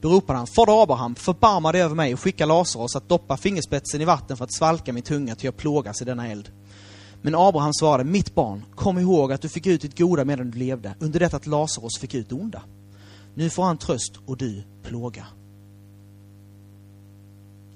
Då 0.00 0.08
ropade 0.08 0.38
han, 0.38 0.46
Fader 0.46 0.82
Abraham, 0.82 1.14
förbarma 1.14 1.72
dig 1.72 1.82
över 1.82 1.94
mig 1.94 2.14
och 2.14 2.20
skicka 2.20 2.46
Lazarus 2.46 2.96
att 2.96 3.08
doppa 3.08 3.36
fingerspetsen 3.36 4.00
i 4.00 4.04
vatten 4.04 4.36
för 4.36 4.44
att 4.44 4.54
svalka 4.54 4.92
min 4.92 5.02
tunga 5.02 5.34
till 5.34 5.44
jag 5.44 5.56
plågas 5.56 6.02
i 6.02 6.04
denna 6.04 6.28
eld. 6.28 6.50
Men 7.22 7.34
Abraham 7.34 7.72
svarade, 7.72 8.04
mitt 8.04 8.34
barn, 8.34 8.64
kom 8.74 8.98
ihåg 8.98 9.32
att 9.32 9.42
du 9.42 9.48
fick 9.48 9.66
ut 9.66 9.80
ditt 9.80 9.98
goda 9.98 10.24
medan 10.24 10.50
du 10.50 10.58
levde, 10.58 10.94
under 11.00 11.20
det 11.20 11.34
att 11.34 11.46
Lazarus 11.46 11.98
fick 12.00 12.14
ut 12.14 12.28
det 12.28 12.34
onda. 12.34 12.62
Nu 13.34 13.50
får 13.50 13.62
han 13.62 13.78
tröst 13.78 14.12
och 14.26 14.36
du 14.36 14.62
plåga. 14.82 15.26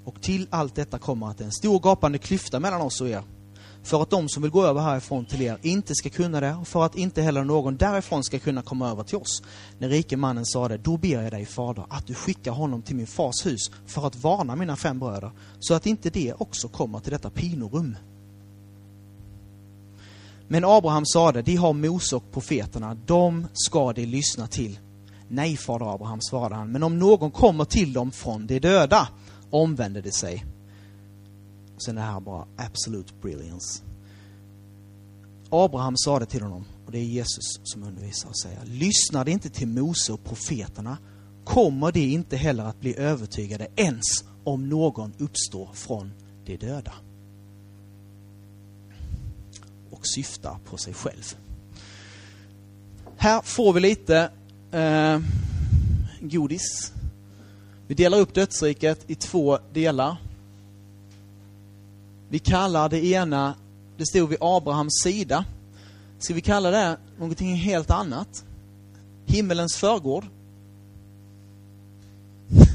Och 0.07 0.21
till 0.21 0.47
allt 0.49 0.75
detta 0.75 0.99
kommer 0.99 1.29
att 1.29 1.37
det 1.37 1.43
är 1.43 1.45
en 1.45 1.51
stor 1.51 1.79
gapande 1.79 2.17
klyfta 2.17 2.59
mellan 2.59 2.81
oss 2.81 3.01
och 3.01 3.09
er. 3.09 3.23
För 3.83 4.01
att 4.01 4.09
de 4.09 4.29
som 4.29 4.43
vill 4.43 4.51
gå 4.51 4.65
över 4.65 4.81
härifrån 4.81 5.25
till 5.25 5.41
er 5.41 5.59
inte 5.61 5.95
ska 5.95 6.09
kunna 6.09 6.39
det, 6.39 6.53
och 6.53 6.67
för 6.67 6.85
att 6.85 6.95
inte 6.95 7.21
heller 7.21 7.43
någon 7.43 7.77
därifrån 7.77 8.23
ska 8.23 8.39
kunna 8.39 8.61
komma 8.61 8.89
över 8.89 9.03
till 9.03 9.17
oss. 9.17 9.43
När 9.79 9.89
rike 9.89 10.17
mannen 10.17 10.45
sade, 10.45 10.77
då 10.77 10.97
ber 10.97 11.21
jag 11.23 11.31
dig, 11.31 11.45
fader, 11.45 11.85
att 11.89 12.07
du 12.07 12.13
skickar 12.13 12.51
honom 12.51 12.81
till 12.81 12.95
min 12.95 13.07
fars 13.07 13.45
hus 13.45 13.71
för 13.85 14.07
att 14.07 14.15
varna 14.15 14.55
mina 14.55 14.75
fem 14.75 14.99
bröder, 14.99 15.31
så 15.59 15.73
att 15.73 15.85
inte 15.85 16.09
de 16.09 16.33
också 16.37 16.67
kommer 16.67 16.99
till 16.99 17.11
detta 17.11 17.29
pinorum. 17.29 17.95
Men 20.47 20.65
Abraham 20.65 21.05
sade, 21.05 21.41
de 21.41 21.55
har 21.55 21.73
Mose 21.73 22.15
och 22.15 22.31
profeterna, 22.31 22.95
de 23.05 23.47
ska 23.53 23.93
de 23.93 24.05
lyssna 24.05 24.47
till. 24.47 24.79
Nej, 25.27 25.57
fader 25.57 25.93
Abraham, 25.93 26.21
svarade 26.21 26.55
han, 26.55 26.71
men 26.71 26.83
om 26.83 26.99
någon 26.99 27.31
kommer 27.31 27.65
till 27.65 27.93
dem 27.93 28.11
från 28.11 28.47
de 28.47 28.59
döda, 28.59 29.07
omvände 29.49 30.01
de 30.01 30.11
sig. 30.11 30.45
Sen 31.77 31.95
det 31.95 32.01
här 32.01 32.19
bara 32.19 32.47
absolute 32.57 33.13
brilliance. 33.21 33.83
Abraham 35.49 35.97
sade 35.97 36.25
till 36.25 36.41
honom, 36.41 36.65
och 36.85 36.91
det 36.91 36.99
är 36.99 37.03
Jesus 37.03 37.59
som 37.63 37.83
undervisar 37.83 38.29
och 38.29 38.39
säger, 38.39 38.65
lyssnar 38.65 39.25
de 39.25 39.31
inte 39.31 39.49
till 39.49 39.67
Mose 39.67 40.13
och 40.13 40.23
profeterna, 40.23 40.97
kommer 41.43 41.91
de 41.91 41.99
inte 41.99 42.37
heller 42.37 42.63
att 42.63 42.79
bli 42.79 42.97
övertygade 42.97 43.67
ens 43.75 44.23
om 44.43 44.69
någon 44.69 45.13
uppstår 45.17 45.69
från 45.73 46.11
de 46.45 46.57
döda 46.57 46.93
och 49.91 50.07
syftar 50.07 50.57
på 50.65 50.77
sig 50.77 50.93
själv. 50.93 51.35
Här 53.17 53.41
får 53.41 53.73
vi 53.73 53.79
lite 53.79 54.31
eh, 54.71 55.19
godis. 56.21 56.93
Vi 57.87 57.95
delar 57.95 58.19
upp 58.19 58.33
dödsriket 58.33 59.03
i 59.07 59.15
två 59.15 59.59
delar. 59.73 60.17
Vi 62.29 62.39
kallar 62.39 62.89
det 62.89 63.05
ena, 63.05 63.55
det 63.97 64.05
stod 64.05 64.29
vid 64.29 64.37
Abrahams 64.41 65.01
sida. 65.03 65.45
Ska 66.19 66.33
vi 66.33 66.41
kalla 66.41 66.71
det 66.71 66.97
någonting 67.17 67.55
helt 67.55 67.91
annat? 67.91 68.43
Himmelens 69.25 69.75
förgård. 69.75 70.25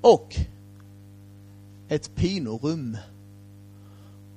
och 0.00 0.36
ett 1.88 2.14
pinorum. 2.14 2.96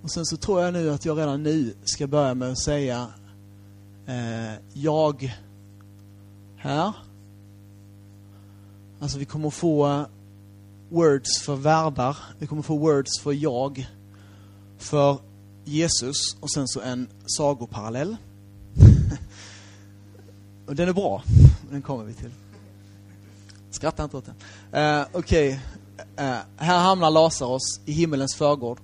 Och 0.02 0.12
sen 0.12 0.26
så 0.26 0.38
tror 0.38 0.62
jag 0.62 0.74
nu 0.74 0.92
att 0.92 1.06
jag 1.06 1.18
redan 1.18 1.44
nu 1.44 1.74
ska 1.84 2.08
börja 2.08 2.34
med 2.34 2.52
att 2.52 2.64
säga 2.64 3.08
eh, 4.08 4.54
jag 4.74 5.38
här. 6.58 6.94
Alltså 9.00 9.18
vi 9.18 9.26
kommer 9.26 9.50
få 9.50 10.06
words 10.90 11.40
för 11.42 11.56
världar, 11.56 12.18
vi 12.40 12.48
kommer 12.48 12.62
få 12.62 12.78
words 12.78 13.20
för 13.20 13.32
jag, 13.32 13.88
för 14.78 15.18
Jesus 15.66 16.18
och 16.40 16.52
sen 16.52 16.68
så 16.68 16.82
en 16.82 17.08
sagoparallell. 17.26 18.18
och 20.68 20.76
den 20.76 20.90
är 20.90 20.94
bra, 20.94 21.24
den 21.72 21.82
kommer 21.82 22.04
vi 22.04 22.14
till. 22.14 22.32
Skratta 23.72 24.04
inte 24.04 24.18
åt 24.18 24.26
den. 24.26 24.36
Eh, 24.84 25.08
Okej, 25.14 25.60
okay. 25.98 26.28
eh, 26.28 26.38
här 26.58 26.80
hamnar 26.80 27.12
Lazarus 27.12 27.80
i 27.86 27.92
himmelens 27.92 28.36
förgård. 28.36 28.80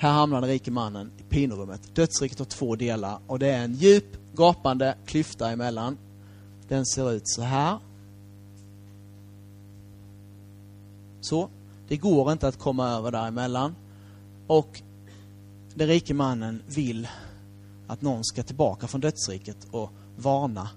Här 0.00 0.12
hamnar 0.12 0.40
den 0.40 0.50
rike 0.50 0.70
mannen 0.70 1.10
i 1.18 1.22
pinorummet. 1.22 1.94
Dödsriket 1.94 2.38
har 2.38 2.46
två 2.46 2.76
delar 2.76 3.18
och 3.26 3.38
det 3.38 3.46
är 3.46 3.64
en 3.64 3.74
djup, 3.74 4.34
gapande 4.34 4.94
klyfta 5.06 5.50
emellan. 5.50 5.98
Den 6.68 6.86
ser 6.86 7.12
ut 7.12 7.22
så 7.24 7.42
här. 7.42 7.78
Så, 11.20 11.48
det 11.88 11.96
går 11.96 12.32
inte 12.32 12.48
att 12.48 12.58
komma 12.58 12.88
över 12.88 13.10
däremellan. 13.10 13.74
Och 14.46 14.82
den 15.74 15.88
rike 15.88 16.14
mannen 16.14 16.62
vill 16.66 17.08
att 17.86 18.02
någon 18.02 18.24
ska 18.24 18.42
tillbaka 18.42 18.86
från 18.86 19.00
dödsriket 19.00 19.66
och 19.70 19.90
varna 20.16 20.68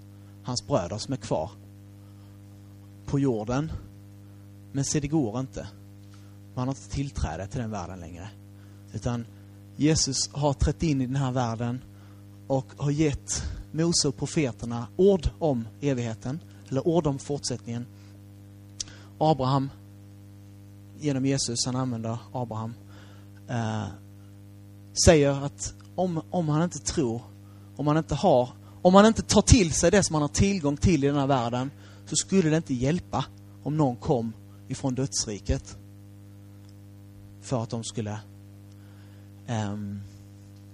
hans 0.43 0.67
bröder 0.67 0.97
som 0.97 1.13
är 1.13 1.17
kvar 1.17 1.49
på 3.05 3.19
jorden. 3.19 3.71
Men 4.71 4.85
se, 4.85 4.99
det 4.99 5.07
går 5.07 5.39
inte. 5.39 5.67
Man 6.55 6.67
har 6.67 6.75
inte 6.75 6.89
tillträde 6.89 7.47
till 7.47 7.59
den 7.61 7.71
världen 7.71 7.99
längre. 7.99 8.29
Utan 8.93 9.25
Jesus 9.75 10.29
har 10.31 10.53
trätt 10.53 10.83
in 10.83 11.01
i 11.01 11.05
den 11.05 11.15
här 11.15 11.31
världen 11.31 11.81
och 12.47 12.65
har 12.77 12.91
gett 12.91 13.43
Mose 13.71 14.07
och 14.07 14.17
profeterna 14.17 14.87
ord 14.95 15.29
om 15.39 15.67
evigheten, 15.81 16.39
eller 16.69 16.87
ord 16.87 17.07
om 17.07 17.19
fortsättningen. 17.19 17.85
Abraham, 19.17 19.69
genom 20.99 21.25
Jesus, 21.25 21.65
han 21.65 21.75
använder 21.75 22.17
Abraham, 22.33 22.73
eh, 23.49 23.85
säger 25.05 25.45
att 25.45 25.73
om, 25.95 26.21
om 26.29 26.49
han 26.49 26.63
inte 26.63 26.79
tror, 26.79 27.21
om 27.75 27.87
han 27.87 27.97
inte 27.97 28.15
har, 28.15 28.49
om 28.81 28.95
han 28.95 29.05
inte 29.05 29.21
tar 29.21 29.41
till 29.41 29.73
sig 29.73 29.91
det 29.91 30.03
som 30.03 30.13
han 30.13 30.21
har 30.21 30.29
tillgång 30.29 30.77
till 30.77 31.03
i 31.03 31.07
den 31.07 31.15
här 31.15 31.27
världen, 31.27 31.71
så 32.05 32.15
skulle 32.15 32.49
det 32.49 32.57
inte 32.57 32.73
hjälpa 32.73 33.25
om 33.63 33.77
någon 33.77 33.95
kom 33.95 34.33
ifrån 34.67 34.95
dödsriket 34.95 35.77
för 37.41 37.63
att 37.63 37.69
de 37.69 37.83
skulle 37.83 38.19
um, 39.47 40.01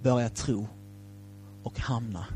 börja 0.02 0.28
tro 0.28 0.66
och 1.62 1.78
hamna 1.78 2.26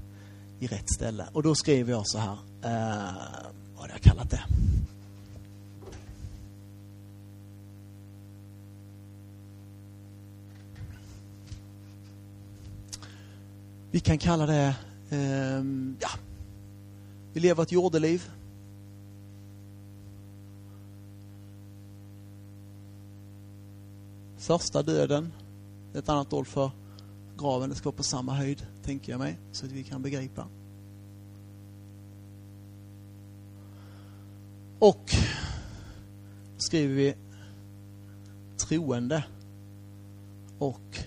i 0.61 0.67
rätt 0.67 0.95
ställe. 0.95 1.27
Och 1.33 1.43
då 1.43 1.55
skriver 1.55 1.93
jag 1.93 2.09
så 2.09 2.19
här, 2.19 2.33
uh, 2.33 3.51
vad 3.75 3.83
har 3.83 3.89
jag 3.89 4.01
kallat 4.01 4.31
det? 4.31 4.43
Vi 13.91 14.01
kan 14.01 14.19
kalla 14.19 14.47
det, 14.47 14.75
um, 15.11 15.97
ja, 16.01 16.09
vi 17.33 17.41
lever 17.41 17.63
ett 17.63 17.73
jordeliv. 17.73 18.31
Första 24.39 24.83
döden, 24.83 25.33
ett 25.95 26.09
annat 26.09 26.33
ord 26.33 26.47
för 26.47 26.71
graven, 27.39 27.71
det 27.71 27.77
ska 27.77 27.85
vara 27.85 27.97
på 27.97 28.03
samma 28.03 28.35
höjd, 28.35 28.67
tänker 28.85 29.13
jag 29.13 29.19
mig, 29.19 29.39
så 29.53 29.67
att 29.67 29.73
vi 29.73 29.83
kan 29.83 30.03
begripa. 30.03 30.47
Och 34.79 35.15
skriver 36.59 36.95
vi 36.95 37.15
troende 38.57 39.25
och 40.59 40.99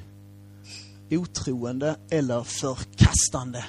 otroende 1.10 1.95
eller 2.10 2.43
förkastande. 2.43 3.65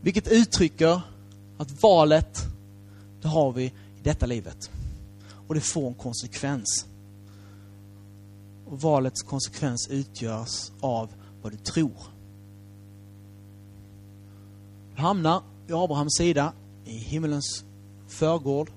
Vilket 0.00 0.28
uttrycker 0.28 1.00
att 1.58 1.82
valet, 1.82 2.46
det 3.22 3.28
har 3.28 3.52
vi 3.52 3.64
i 3.64 3.72
detta 4.02 4.26
livet. 4.26 4.70
Och 5.48 5.54
det 5.54 5.60
får 5.60 5.88
en 5.88 5.94
konsekvens. 5.94 6.86
Och 8.66 8.80
valets 8.80 9.22
konsekvens 9.22 9.88
utgörs 9.90 10.70
av 10.80 11.10
vad 11.42 11.52
du 11.52 11.56
tror. 11.58 11.96
Du 14.94 15.02
hamnar 15.02 15.42
vid 15.66 15.76
Abrahams 15.76 16.16
sida 16.16 16.52
i 16.84 16.98
himmelens 16.98 17.64
förgård 18.08 18.70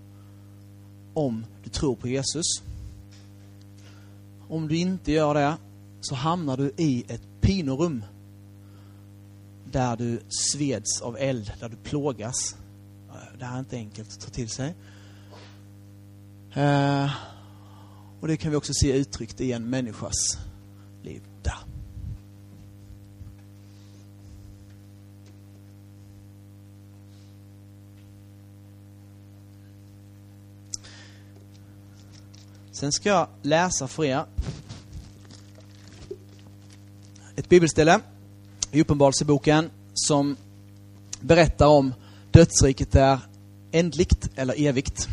om 1.14 1.46
du 1.64 1.70
tror 1.70 1.96
på 1.96 2.08
Jesus. 2.08 2.46
Om 4.48 4.68
du 4.68 4.78
inte 4.78 5.12
gör 5.12 5.34
det 5.34 5.58
så 6.02 6.16
hamnar 6.16 6.58
du 6.58 6.74
i 6.78 7.04
ett 7.08 7.22
pinorum 7.42 8.04
där 9.72 9.98
du 9.98 10.22
sveds 10.30 11.02
av 11.02 11.18
eld, 11.18 11.52
där 11.60 11.70
du 11.70 11.76
plågas. 11.76 12.56
Det 13.40 13.46
här 13.46 13.56
är 13.56 13.60
inte 13.60 13.76
enkelt 13.76 14.10
att 14.10 14.20
ta 14.20 14.30
till 14.30 14.50
sig. 14.50 14.76
Eh, 16.54 17.12
och 18.20 18.28
det 18.28 18.38
kan 18.38 18.52
vi 18.52 18.58
också 18.58 18.74
se 18.74 18.92
uttryckt 18.92 19.42
i 19.42 19.52
en 19.52 19.70
människas 19.70 20.38
liv 21.04 21.22
där. 21.42 21.58
Sen 32.72 32.92
ska 32.92 33.10
jag 33.10 33.28
läsa 33.42 33.88
för 33.88 34.04
er 34.04 34.26
ett 37.36 37.50
bibelställe 37.50 38.00
i 38.72 38.82
Uppenbarelseboken 38.82 39.70
som 39.94 40.38
berättar 41.20 41.68
om 41.68 41.94
dödsriket 42.32 42.96
är 42.96 43.20
ändligt 43.72 44.30
eller 44.36 44.62
evigt 44.62 45.10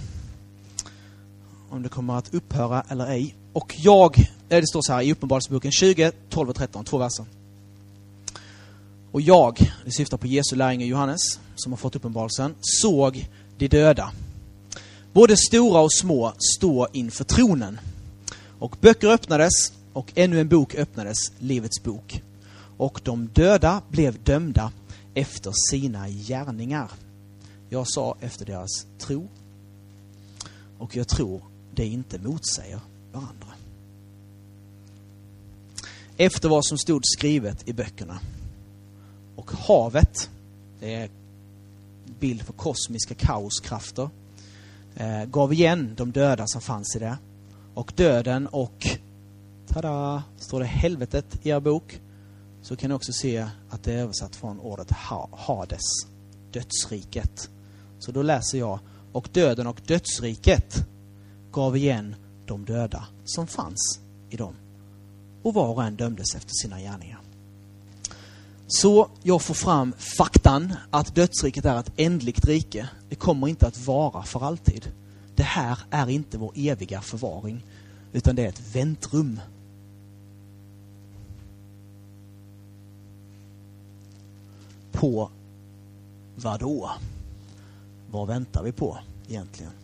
om 1.70 1.82
det 1.82 1.88
kommer 1.88 2.18
att 2.18 2.34
upphöra 2.34 2.82
eller 2.88 3.06
ej. 3.06 3.34
Och 3.52 3.74
jag, 3.78 4.18
eh, 4.18 4.60
det 4.60 4.66
står 4.66 4.82
så 4.82 4.92
här 4.92 5.02
i 5.02 5.12
Uppenbarelseboken 5.12 5.72
20, 5.72 6.12
12 6.28 6.50
och 6.50 6.56
13, 6.56 6.84
två 6.84 6.98
verser. 6.98 7.24
Och 9.10 9.20
jag, 9.20 9.72
det 9.84 9.92
syftar 9.92 10.16
på 10.16 10.26
Jesu 10.26 10.56
lärjunge 10.56 10.84
Johannes, 10.84 11.20
som 11.56 11.72
har 11.72 11.76
fått 11.76 11.96
uppenbarelsen, 11.96 12.54
såg 12.60 13.28
de 13.58 13.68
döda. 13.68 14.12
Både 15.12 15.36
stora 15.36 15.80
och 15.80 15.92
små 15.92 16.32
stå 16.56 16.88
inför 16.92 17.24
tronen. 17.24 17.80
Och 18.58 18.76
böcker 18.80 19.08
öppnades 19.08 19.72
och 19.92 20.12
ännu 20.14 20.40
en 20.40 20.48
bok 20.48 20.74
öppnades, 20.74 21.18
Livets 21.38 21.82
bok. 21.82 22.22
Och 22.76 23.00
de 23.04 23.26
döda 23.26 23.82
blev 23.88 24.22
dömda 24.22 24.72
efter 25.14 25.52
sina 25.70 26.08
gärningar. 26.08 26.90
Jag 27.68 27.88
sa 27.88 28.16
efter 28.20 28.44
deras 28.44 28.86
tro. 28.98 29.28
Och 30.78 30.96
jag 30.96 31.08
tror 31.08 31.42
det 31.78 31.86
inte 31.86 32.18
motsäger 32.18 32.80
varandra. 33.12 33.46
Efter 36.16 36.48
vad 36.48 36.66
som 36.66 36.78
stod 36.78 37.02
skrivet 37.04 37.68
i 37.68 37.72
böckerna. 37.72 38.20
Och 39.36 39.50
havet, 39.52 40.30
det 40.80 40.94
är 40.94 41.10
bild 42.20 42.42
för 42.42 42.52
kosmiska 42.52 43.14
kaoskrafter, 43.14 44.10
eh, 44.96 45.24
gav 45.24 45.52
igen 45.52 45.94
de 45.96 46.12
döda 46.12 46.46
som 46.46 46.60
fanns 46.60 46.96
i 46.96 46.98
det. 46.98 47.18
Och 47.74 47.92
döden 47.96 48.46
och, 48.46 48.86
tada, 49.68 50.22
står 50.38 50.60
det 50.60 50.66
helvetet 50.66 51.46
i 51.46 51.50
er 51.50 51.60
bok, 51.60 52.00
så 52.62 52.76
kan 52.76 52.90
ni 52.90 52.96
också 52.96 53.12
se 53.12 53.48
att 53.70 53.82
det 53.82 53.92
är 53.92 53.98
översatt 53.98 54.36
från 54.36 54.60
ordet 54.60 54.90
Hades, 55.32 56.06
dödsriket. 56.52 57.50
Så 57.98 58.12
då 58.12 58.22
läser 58.22 58.58
jag, 58.58 58.78
och 59.12 59.28
döden 59.32 59.66
och 59.66 59.80
dödsriket 59.86 60.88
gav 61.58 61.76
igen 61.76 62.14
de 62.46 62.64
döda 62.64 63.06
som 63.24 63.46
fanns 63.46 64.00
i 64.30 64.36
dem. 64.36 64.54
Och 65.42 65.54
var 65.54 65.68
och 65.68 65.84
en 65.84 65.96
dömdes 65.96 66.34
efter 66.34 66.52
sina 66.62 66.80
gärningar. 66.80 67.20
Så 68.66 69.08
jag 69.22 69.42
får 69.42 69.54
fram 69.54 69.92
faktan 70.18 70.74
att 70.90 71.14
dödsriket 71.14 71.64
är 71.64 71.80
ett 71.80 71.92
ändligt 71.96 72.44
rike. 72.44 72.88
Det 73.08 73.14
kommer 73.14 73.48
inte 73.48 73.66
att 73.66 73.86
vara 73.86 74.22
för 74.22 74.44
alltid. 74.44 74.92
Det 75.34 75.42
här 75.42 75.78
är 75.90 76.08
inte 76.08 76.38
vår 76.38 76.52
eviga 76.54 77.00
förvaring, 77.00 77.64
utan 78.12 78.36
det 78.36 78.44
är 78.44 78.48
ett 78.48 78.74
väntrum. 78.74 79.40
På 84.92 85.30
vad 86.36 86.60
då? 86.60 86.90
Vad 88.10 88.28
väntar 88.28 88.62
vi 88.62 88.72
på 88.72 88.98
egentligen? 89.28 89.77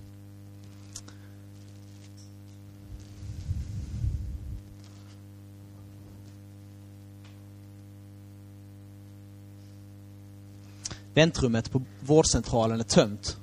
Väntrummet 11.14 11.70
på 11.72 11.82
vårdcentralen 12.00 12.80
är 12.80 12.84
tömt. 12.84 13.36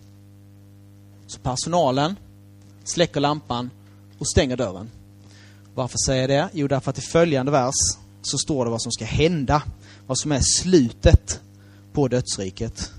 Så 1.28 1.39
personalen 1.39 2.15
släcker 2.84 3.19
lampan 3.19 3.69
och 4.17 4.30
stänger 4.30 4.57
dörren. 4.57 4.89
Varför 5.76 5.97
säger 6.05 6.22
jag 6.22 6.30
det? 6.30 6.49
Jo, 6.53 6.67
därför 6.67 6.89
att 6.89 6.97
i 6.97 7.01
följande 7.01 7.51
vers 7.51 7.76
så 8.22 8.38
står 8.38 8.65
det 8.65 8.72
vad 8.72 8.82
som 8.82 8.91
ska 8.91 9.05
hända. 9.05 9.63
Vad 10.07 10.19
som 10.19 10.32
är 10.32 10.41
slutet 10.41 11.41
på 11.93 12.07
dödsriket. 12.07 12.91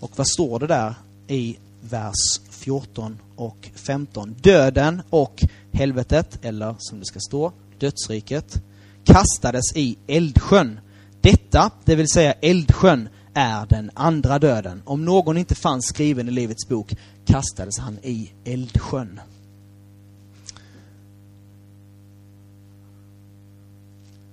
Och 0.00 0.10
vad 0.16 0.26
står 0.26 0.58
det 0.58 0.66
där 0.66 0.94
i 1.28 1.56
vers 1.80 2.40
14 2.50 3.18
och 3.36 3.70
15? 3.74 4.36
Döden 4.40 5.02
och 5.10 5.44
helvetet, 5.72 6.38
eller 6.44 6.74
som 6.78 6.98
det 6.98 7.04
ska 7.04 7.20
stå, 7.20 7.52
dödsriket, 7.78 8.62
kastades 9.04 9.76
i 9.76 9.98
eldsjön. 10.06 10.80
Detta, 11.20 11.70
det 11.84 11.94
vill 11.94 12.08
säga 12.08 12.32
eldsjön, 12.32 13.08
är 13.40 13.66
den 13.66 13.90
andra 13.94 14.38
döden. 14.38 14.82
Om 14.84 15.04
någon 15.04 15.36
inte 15.36 15.54
fanns 15.54 15.86
skriven 15.86 16.28
i 16.28 16.30
Livets 16.30 16.68
bok 16.68 16.96
kastades 17.24 17.78
han 17.78 17.98
i 18.02 18.32
eldsjön. 18.44 19.20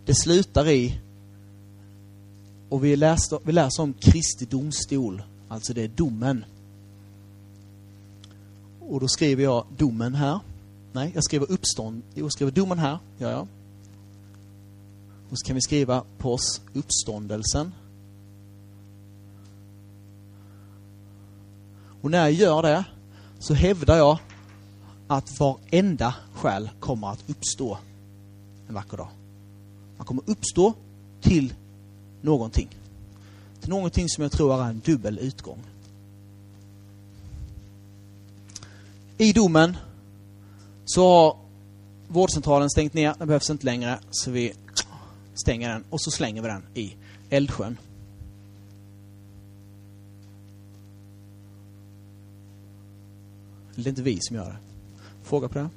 Det 0.06 0.16
slutar 0.16 0.68
i, 0.68 1.00
och 2.70 2.84
vi 2.84 2.96
läser, 2.96 3.40
vi 3.44 3.52
läser 3.52 3.84
om 3.84 3.94
Kristi 3.94 4.46
domstol, 4.46 5.24
alltså 5.48 5.74
det 5.74 5.84
är 5.84 5.88
domen. 5.88 6.46
Och 8.80 9.00
då 9.00 9.08
skriver 9.08 9.44
jag 9.44 9.66
domen 9.78 10.16
här. 10.16 10.40
Nej, 10.94 11.12
jag 11.16 11.24
skriver 11.24 11.52
uppstånd, 11.52 12.02
jag 12.14 12.32
skriver 12.32 12.52
domen 12.52 12.80
här, 12.80 12.98
gör 13.18 13.32
jag. 13.32 13.48
Och 15.30 15.40
så 15.40 15.46
kan 15.46 15.56
vi 15.56 15.62
skriva 15.62 16.04
på 16.18 16.34
oss 16.34 16.62
uppståndelsen. 16.74 17.72
Och 22.02 22.12
när 22.12 22.20
jag 22.20 22.32
gör 22.32 22.62
det 22.62 22.86
så 23.40 23.54
hävdar 23.54 23.98
jag 23.98 24.20
att 25.08 25.40
varenda 25.40 26.16
själ 26.34 26.70
kommer 26.80 27.08
att 27.08 27.30
uppstå 27.30 27.78
en 28.68 28.74
vacker 28.74 28.98
dag. 28.98 29.10
Man 29.98 30.06
kommer 30.06 30.24
uppstå 30.26 30.74
till 31.22 31.54
någonting. 32.22 32.70
Till 33.62 33.70
någonting 33.70 34.10
som 34.10 34.22
jag 34.22 34.32
tror 34.32 34.62
är 34.62 34.70
en 34.70 34.82
dubbel 34.86 35.20
utgång. 35.20 35.64
I 39.18 39.34
domen 39.34 39.78
så 40.86 41.08
har 41.08 41.38
vårdcentralen 42.08 42.70
stängt 42.70 42.94
ner, 42.94 43.16
den 43.18 43.28
behövs 43.28 43.50
inte 43.50 43.66
längre, 43.66 44.00
så 44.12 44.32
vi 44.32 44.54
stänger 45.34 45.70
den 45.70 45.84
och 45.90 46.02
så 46.02 46.12
slänger 46.12 46.42
vi 46.42 46.48
den 46.48 46.64
i 46.74 46.96
eldsjön. 47.30 47.78
Det 53.78 53.88
är 53.88 53.90
inte 53.90 54.02
vi 54.02 54.18
som 54.22 54.36
gör 54.36 54.46
det. 54.46 54.58
Fråga 55.24 55.48
på 55.48 55.60
det? 55.60 55.70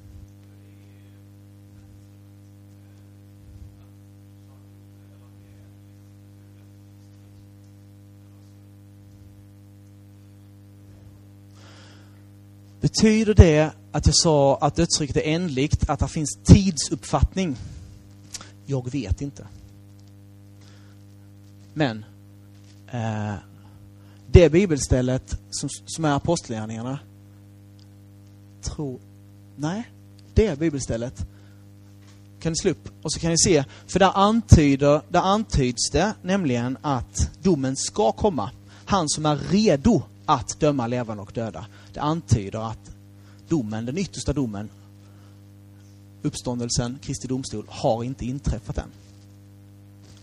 Betyder 12.80 13.34
det 13.34 13.72
att 13.92 14.06
jag 14.06 14.14
sa 14.14 14.58
att 14.60 14.76
dödsriket 14.76 15.16
är 15.16 15.22
ändligt, 15.24 15.90
att 15.90 16.00
det 16.00 16.08
finns 16.08 16.38
tidsuppfattning? 16.44 17.56
Jag 18.66 18.92
vet 18.92 19.20
inte. 19.20 19.46
Men 21.74 22.04
eh, 22.92 23.34
det 24.26 24.50
bibelstället 24.50 25.40
som, 25.50 25.68
som 25.86 26.04
är 26.04 26.12
apostlagärningarna, 26.12 26.98
tror... 28.62 28.98
Nej, 29.56 29.90
det 30.34 30.58
bibelstället 30.58 31.26
kan 32.40 32.52
ni 32.52 32.56
slå 32.56 32.70
upp 32.70 32.88
och 33.02 33.12
så 33.12 33.20
kan 33.20 33.30
ni 33.30 33.38
se, 33.38 33.64
för 33.86 33.98
där 33.98 34.12
antyder, 34.14 35.00
där 35.08 35.20
antyds 35.20 35.90
det 35.90 36.14
nämligen 36.22 36.78
att 36.82 37.30
domen 37.42 37.76
ska 37.76 38.12
komma. 38.12 38.50
Han 38.84 39.08
som 39.08 39.26
är 39.26 39.36
redo 39.36 40.02
att 40.26 40.60
döma 40.60 40.86
levande 40.86 41.22
och 41.22 41.32
döda. 41.34 41.66
Det 41.92 42.00
antyder 42.00 42.70
att 42.70 42.90
domen, 43.48 43.86
den 43.86 43.98
yttersta 43.98 44.32
domen, 44.32 44.70
uppståndelsen, 46.22 46.98
Kristi 47.02 47.28
domstol, 47.28 47.64
har 47.68 48.04
inte 48.04 48.26
inträffat 48.26 48.78
än. 48.78 48.90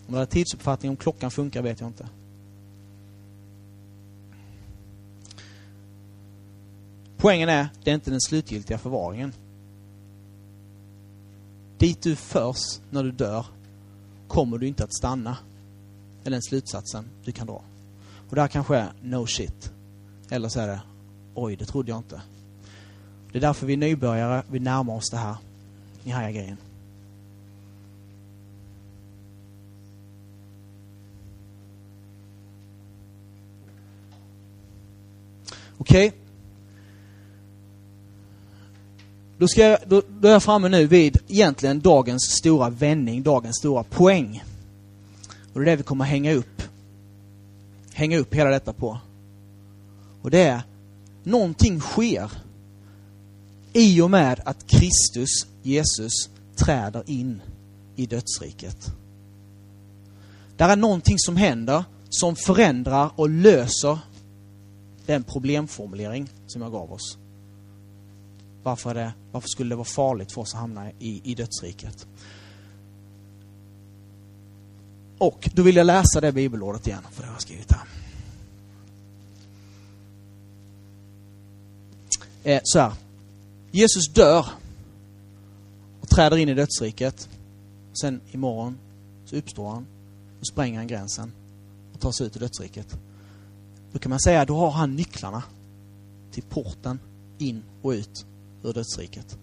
Om 0.08 0.14
det 0.14 0.22
är 0.22 0.26
tidsuppfattning, 0.26 0.90
om 0.90 0.98
klockan 0.98 1.32
funkar 1.32 1.62
vet 1.62 1.80
jag 1.80 1.90
inte. 1.90 2.08
Poängen 7.18 7.50
är, 7.50 7.68
det 7.84 7.92
är 7.92 7.96
inte 7.96 8.12
den 8.12 8.22
slutgiltiga 8.22 8.78
förvaringen. 8.78 9.34
Dit 11.78 12.02
du 12.02 12.16
förs 12.16 12.80
när 12.90 13.04
du 13.04 13.12
dör 13.12 13.46
kommer 14.28 14.58
du 14.58 14.68
inte 14.68 14.84
att 14.84 14.94
stanna. 14.94 15.38
Eller 16.22 16.28
är 16.28 16.32
den 16.32 16.42
slutsatsen 16.42 17.06
du 17.24 17.32
kan 17.32 17.48
dra. 17.48 17.62
Och 18.30 18.36
det 18.36 18.42
här 18.42 18.48
kanske 18.48 18.78
är 18.78 18.94
no 19.02 19.28
shit. 19.28 19.72
Eller 20.30 20.50
så 20.50 20.60
är 20.60 20.68
det, 20.68 20.82
oj, 21.36 21.56
det 21.56 21.66
trodde 21.66 21.92
jag 21.92 22.00
inte. 22.00 22.22
Det 23.32 23.38
är 23.38 23.42
därför 23.42 23.66
vi 23.66 23.74
är 23.74 23.78
nybörjare, 23.78 24.44
vi 24.52 24.60
närmar 24.60 24.96
oss 24.96 25.10
det 25.10 25.18
här. 25.18 25.36
Ni 26.04 26.12
hajar 26.12 26.32
grejen. 26.32 26.58
Okej. 35.78 36.08
Okay. 36.08 36.27
Då, 39.38 39.48
ska 39.48 39.62
jag, 39.62 39.80
då, 39.88 40.02
då 40.20 40.28
är 40.28 40.32
jag 40.32 40.44
framme 40.44 40.70
nu 40.70 40.88
vid 40.88 41.18
egentligen 41.28 41.80
dagens 41.80 42.24
stora 42.24 42.70
vändning, 42.70 43.24
dagens 43.24 43.58
stora 43.58 43.84
poäng. 43.84 44.44
Och 45.54 45.60
det 45.60 45.66
är 45.66 45.66
det 45.66 45.76
vi 45.76 45.84
kommer 45.84 46.06
hänga 46.06 46.34
upp. 46.34 46.62
Hänga 47.94 48.18
upp 48.18 48.34
hela 48.34 48.50
detta 48.50 48.74
på. 48.74 49.00
Och 50.22 50.32
det 50.32 50.44
är, 50.44 50.62
någonting 51.24 51.80
sker 51.80 52.32
i 53.74 54.02
och 54.02 54.12
med 54.12 54.42
att 54.46 54.68
Kristus, 54.68 55.30
Jesus, 55.64 56.30
träder 56.56 57.04
in 57.10 57.42
i 57.96 58.06
dödsriket. 58.06 58.92
Där 60.58 60.70
är 60.70 60.76
någonting 60.76 61.20
som 61.20 61.38
händer 61.38 61.84
som 62.10 62.36
förändrar 62.36 63.12
och 63.16 63.30
löser 63.30 64.00
den 65.06 65.24
problemformulering 65.24 66.30
som 66.48 66.62
jag 66.62 66.72
gav 66.72 66.92
oss. 66.92 67.18
Varför, 68.68 68.94
det, 68.94 69.14
varför 69.32 69.48
skulle 69.48 69.70
det 69.70 69.76
vara 69.76 69.86
farligt 69.86 70.32
för 70.32 70.42
oss 70.42 70.54
att 70.54 70.60
hamna 70.60 70.92
i, 70.92 71.22
i 71.24 71.36
dödsriket? 71.36 72.08
Och 75.18 75.50
då 75.54 75.64
vill 75.64 75.76
jag 75.76 75.86
läsa 75.86 76.22
det 76.22 76.32
bibelordet 76.32 76.88
igen, 76.88 77.02
för 77.12 77.22
det 77.22 77.28
har 77.28 77.36
jag 77.36 77.42
skrivit 77.42 77.72
här. 77.72 77.84
Eh, 82.44 82.62
så 82.64 82.80
här. 82.80 82.94
Jesus 83.72 84.14
dör 84.14 84.46
och 86.02 86.10
träder 86.10 86.38
in 86.38 86.50
i 86.50 86.54
dödsriket. 86.54 87.30
Sen 88.02 88.22
imorgon 88.32 88.78
så 89.26 89.36
uppstår 89.36 89.70
han 89.70 89.86
och 90.40 90.48
spränger 90.48 90.78
han 90.78 90.88
gränsen 90.88 91.32
och 91.94 92.00
tar 92.00 92.12
sig 92.12 92.28
ut 92.28 92.36
ur 92.36 92.40
dödsriket. 92.40 92.98
Då 93.92 94.00
kan 94.00 94.10
man 94.10 94.20
säga, 94.20 94.46
då 94.46 94.58
har 94.58 94.72
han 94.72 94.96
nycklarna 94.96 95.44
till 96.32 96.44
porten 96.44 97.00
in 97.38 97.64
och 97.82 97.92
ut 97.92 98.26
ur 98.64 98.74
dödsriket. 98.74 99.38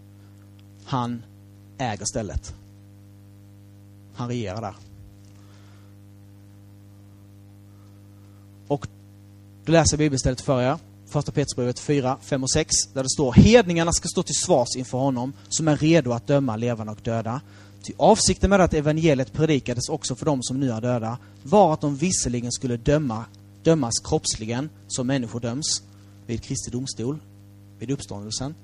Han 0.85 1.23
äger 1.79 2.05
stället. 2.05 2.55
Han 4.15 4.29
regerar 4.29 4.61
där. 4.61 4.75
Och 8.69 8.87
då 9.65 9.73
läser 9.73 9.93
jag 9.95 9.99
bibelstället 9.99 10.41
för 10.41 10.63
er. 10.63 10.79
Första 11.07 11.33
Petrusbrevet 11.33 11.79
4, 11.79 12.17
5 12.21 12.43
och 12.43 12.51
6, 12.51 12.71
där 12.93 13.03
det 13.03 13.11
står 13.11 13.33
Hedningarna 13.33 13.93
ska 13.93 14.09
stå 14.09 14.23
till 14.23 14.35
svars 14.35 14.77
inför 14.77 14.99
honom, 14.99 15.33
som 15.49 15.69
är 15.69 15.77
redo 15.77 16.13
att 16.13 16.27
döma 16.27 16.57
levande 16.57 16.93
och 16.93 17.01
döda. 17.03 17.41
Ty 17.83 17.93
avsikten 17.97 18.51
med 18.51 18.61
att 18.61 18.75
evangeliet 18.75 19.33
predikades 19.33 19.89
också 19.89 20.15
för 20.15 20.27
dem 20.27 20.43
som 20.43 20.61
nu 20.61 20.71
är 20.71 20.81
döda 20.81 21.19
var 21.43 21.73
att 21.73 21.81
de 21.81 21.97
visserligen 21.97 22.53
skulle 22.53 22.77
döma, 22.77 23.25
dömas 23.63 23.95
kroppsligen, 24.05 24.71
som 24.89 25.07
människor 25.07 25.41
döms, 25.41 25.83
vid 26.27 26.43
Kristi 26.43 26.71
domstol, 26.71 27.19
vid 27.79 27.91
uppståndelsen. 27.91 28.55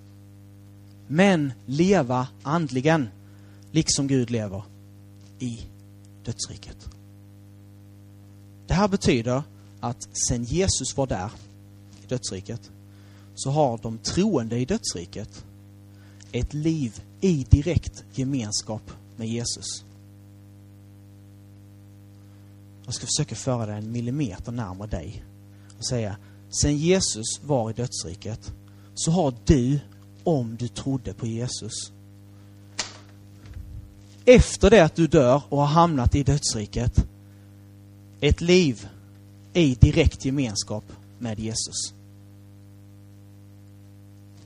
Men 1.12 1.52
leva 1.66 2.28
andligen, 2.42 3.08
liksom 3.72 4.06
Gud 4.06 4.30
lever, 4.30 4.62
i 5.38 5.60
dödsriket. 6.24 6.88
Det 8.66 8.74
här 8.74 8.88
betyder 8.88 9.42
att 9.80 10.08
sen 10.28 10.44
Jesus 10.44 10.96
var 10.96 11.06
där 11.06 11.30
i 12.02 12.06
dödsriket, 12.06 12.70
så 13.34 13.50
har 13.50 13.78
de 13.82 13.98
troende 13.98 14.58
i 14.58 14.64
dödsriket 14.64 15.44
ett 16.32 16.54
liv 16.54 17.02
i 17.20 17.46
direkt 17.50 18.04
gemenskap 18.14 18.90
med 19.16 19.28
Jesus. 19.28 19.84
Jag 22.84 22.94
ska 22.94 23.06
försöka 23.06 23.34
föra 23.34 23.66
dig 23.66 23.78
en 23.78 23.92
millimeter 23.92 24.52
närmare 24.52 24.88
dig 24.88 25.24
och 25.78 25.86
säga, 25.86 26.16
sen 26.62 26.76
Jesus 26.76 27.40
var 27.42 27.70
i 27.70 27.72
dödsriket 27.72 28.52
så 28.94 29.10
har 29.10 29.34
du, 29.44 29.80
om 30.30 30.56
du 30.56 30.68
trodde 30.68 31.12
på 31.12 31.26
Jesus, 31.26 31.92
efter 34.24 34.70
det 34.70 34.84
att 34.84 34.94
du 34.94 35.06
dör 35.06 35.42
och 35.48 35.58
har 35.58 35.66
hamnat 35.66 36.14
i 36.14 36.22
dödsriket, 36.22 37.06
ett 38.20 38.40
liv 38.40 38.88
i 39.52 39.74
direkt 39.74 40.24
gemenskap 40.24 40.84
med 41.18 41.38
Jesus. 41.38 41.94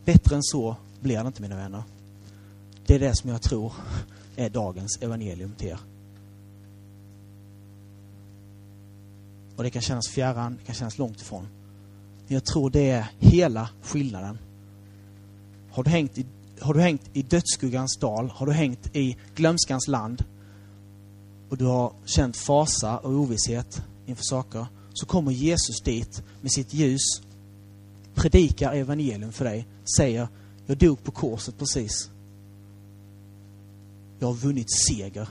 Bättre 0.05 0.37
än 0.37 0.43
så 0.43 0.76
blir 1.01 1.20
det 1.22 1.26
inte 1.26 1.43
mina 1.43 1.57
vänner. 1.57 1.82
Det 2.87 2.95
är 2.95 2.99
det 2.99 3.16
som 3.16 3.30
jag 3.30 3.43
tror 3.43 3.72
är 4.37 4.51
dagens 4.51 4.99
evangelium 5.01 5.55
till 5.59 5.68
er. 5.68 5.78
Och 9.57 9.62
det 9.62 9.70
kan 9.70 9.82
kännas 9.82 10.09
fjärran, 10.09 10.57
det 10.61 10.66
kan 10.66 10.74
kännas 10.74 10.99
långt 10.99 11.20
ifrån. 11.20 11.49
Men 12.26 12.35
jag 12.35 12.45
tror 12.45 12.70
det 12.70 12.91
är 12.91 13.07
hela 13.18 13.68
skillnaden. 13.82 14.39
Har 15.75 15.85
du 15.85 15.91
hängt 15.91 16.18
i, 16.18 16.27
har 16.61 16.75
du 16.75 16.81
hängt 16.81 17.03
i 17.12 17.22
dödsskuggans 17.22 17.97
dal, 17.97 18.31
har 18.35 18.47
du 18.47 18.53
hängt 18.53 18.97
i 18.97 19.16
glömskans 19.35 19.89
land 19.89 20.25
och 21.49 21.57
du 21.57 21.64
har 21.64 21.93
känt 22.05 22.37
fasa 22.37 22.99
och 22.99 23.11
ovisshet 23.11 23.83
inför 24.07 24.22
saker, 24.22 24.66
så 24.93 25.07
kommer 25.07 25.33
Jesus 25.33 25.81
dit 25.81 26.22
med 26.41 26.53
sitt 26.53 26.75
ljus, 26.75 27.22
predikar 28.14 28.72
evangelium 28.72 29.33
för 29.33 29.45
dig, 29.45 29.66
säger 29.99 30.29
jag 30.66 30.79
dog 30.79 31.05
på 31.05 31.11
korset 31.11 31.59
precis. 31.59 32.11
Jag 34.18 34.27
har 34.27 34.35
vunnit 34.35 34.70
seger 34.70 35.29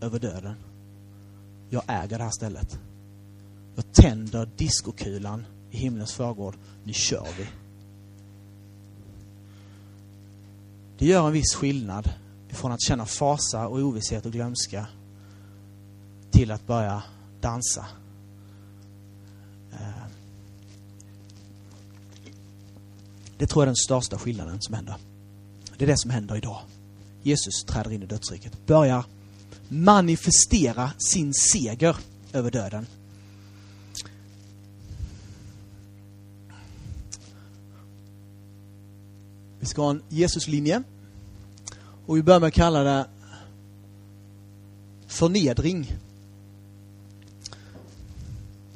över 0.00 0.18
döden. 0.18 0.54
Jag 1.70 1.82
äger 1.86 2.18
det 2.18 2.24
här 2.24 2.30
stället. 2.30 2.78
Jag 3.74 3.92
tänder 3.92 4.48
diskokulan 4.56 5.46
i 5.70 5.76
himlens 5.76 6.12
förgård. 6.12 6.56
Nu 6.84 6.92
kör 6.92 7.26
vi. 7.38 7.46
Det 11.00 11.06
gör 11.06 11.26
en 11.26 11.32
viss 11.32 11.54
skillnad 11.54 12.10
från 12.48 12.72
att 12.72 12.82
känna 12.82 13.06
fasa 13.06 13.68
och 13.68 13.78
ovisshet 13.78 14.26
och 14.26 14.32
glömska 14.32 14.86
till 16.30 16.50
att 16.50 16.66
börja 16.66 17.02
dansa. 17.40 17.86
Eh, 19.72 20.04
det 23.38 23.46
tror 23.46 23.62
jag 23.62 23.66
är 23.66 23.66
den 23.66 23.76
största 23.76 24.18
skillnaden 24.18 24.60
som 24.60 24.74
händer. 24.74 24.94
Det 25.78 25.84
är 25.84 25.88
det 25.88 25.98
som 25.98 26.10
händer 26.10 26.36
idag. 26.36 26.60
Jesus 27.22 27.64
träder 27.64 27.92
in 27.92 28.02
i 28.02 28.06
dödsriket, 28.06 28.66
börjar 28.66 29.04
manifestera 29.68 30.90
sin 30.98 31.34
seger 31.34 31.96
över 32.32 32.50
döden. 32.50 32.86
Vi 39.60 39.66
ska 39.66 39.82
ha 39.82 39.90
en 39.90 40.02
Jesuslinje. 40.08 40.82
Och 42.06 42.16
vi 42.16 42.22
börjar 42.22 42.40
med 42.40 42.46
att 42.46 42.54
kalla 42.54 42.82
det 42.82 43.06
förnedring. 45.06 45.96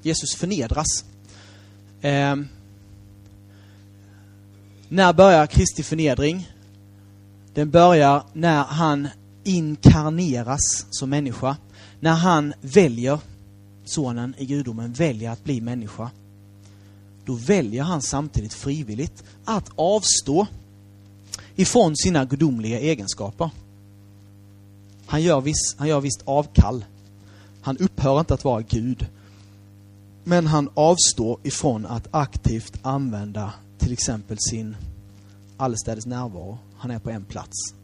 Jesus 0.03 0.35
förnedras. 0.37 1.05
Eh, 2.01 2.37
när 4.89 5.12
börjar 5.12 5.47
Kristi 5.47 5.82
förnedring? 5.82 6.51
Den 7.55 7.70
börjar 7.70 8.22
när 8.32 8.64
han 8.64 9.09
inkarneras 9.45 10.87
som 10.91 11.11
människa. 11.11 11.57
När 12.01 12.12
han 12.12 12.55
väljer, 12.61 13.18
sonen 13.85 14.35
i 14.39 14.47
gudomen, 14.47 14.93
väljer 14.93 15.30
att 15.30 15.45
bli 15.45 15.61
människa. 15.61 16.11
Då 17.24 17.35
väljer 17.35 17.82
han 17.82 18.03
samtidigt 18.03 18.55
frivilligt 18.55 19.24
att 19.45 19.70
avstå 19.76 20.47
ifrån 21.57 21.97
sina 21.97 22.25
gudomliga 22.25 22.81
egenskaper. 22.81 23.51
Han 25.07 25.23
gör, 25.23 25.41
viss, 25.41 25.77
han 25.77 25.89
gör 25.89 26.01
visst 26.01 26.23
avkall. 26.25 26.85
Han 27.61 27.77
upphör 27.77 28.21
inte 28.21 28.35
att 28.35 28.45
vara 28.45 28.63
Gud. 28.63 29.07
Men 30.25 30.47
han 30.47 30.71
avstår 30.75 31.39
ifrån 31.43 31.87
att 31.87 32.09
aktivt 32.11 32.79
använda 32.83 33.53
till 33.79 33.93
exempel 33.93 34.37
sin 34.41 34.77
allestädes 35.57 36.07
närvaro. 36.07 36.59
Han 36.79 36.91
är 36.91 36.99
på 36.99 37.11
en 37.11 37.25
plats. 37.25 37.75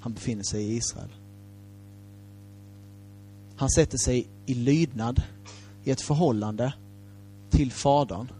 Han 0.00 0.12
befinner 0.12 0.42
sig 0.42 0.62
i 0.62 0.76
Israel. 0.76 1.08
Han 3.56 3.70
sätter 3.70 3.98
sig 3.98 4.26
i 4.46 4.54
lydnad 4.54 5.22
i 5.84 5.90
ett 5.90 6.00
förhållande 6.00 6.72
till 7.50 7.72
Fadern. 7.72 8.32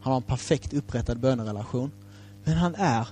Han 0.00 0.12
har 0.12 0.16
en 0.16 0.22
perfekt 0.22 0.72
upprättad 0.72 1.20
bönerelation. 1.20 1.90
Men 2.44 2.56
han 2.56 2.74
är 2.74 3.08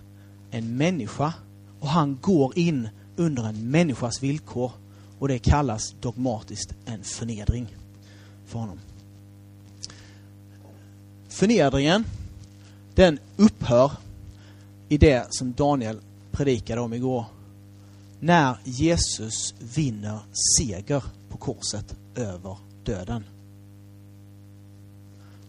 en 0.53 0.77
människa 0.77 1.35
och 1.81 1.89
han 1.89 2.19
går 2.21 2.59
in 2.59 2.89
under 3.17 3.45
en 3.45 3.71
människas 3.71 4.23
villkor 4.23 4.73
och 5.19 5.29
det 5.29 5.39
kallas 5.39 5.95
dogmatiskt 6.01 6.75
en 6.85 7.05
förnedring 7.05 7.77
för 8.47 8.59
honom. 8.59 8.79
Förnedringen, 11.29 12.05
den 12.95 13.19
upphör 13.37 13.93
i 14.89 14.99
det 14.99 15.27
som 15.31 15.53
Daniel 15.53 16.01
predikade 16.31 16.81
om 16.81 16.93
igår. 16.93 17.25
När 18.21 18.57
Jesus 18.65 19.55
vinner 19.75 20.19
seger 20.59 21.05
på 21.29 21.39
korset 21.39 21.97
över 22.15 22.57
döden. 22.85 23.25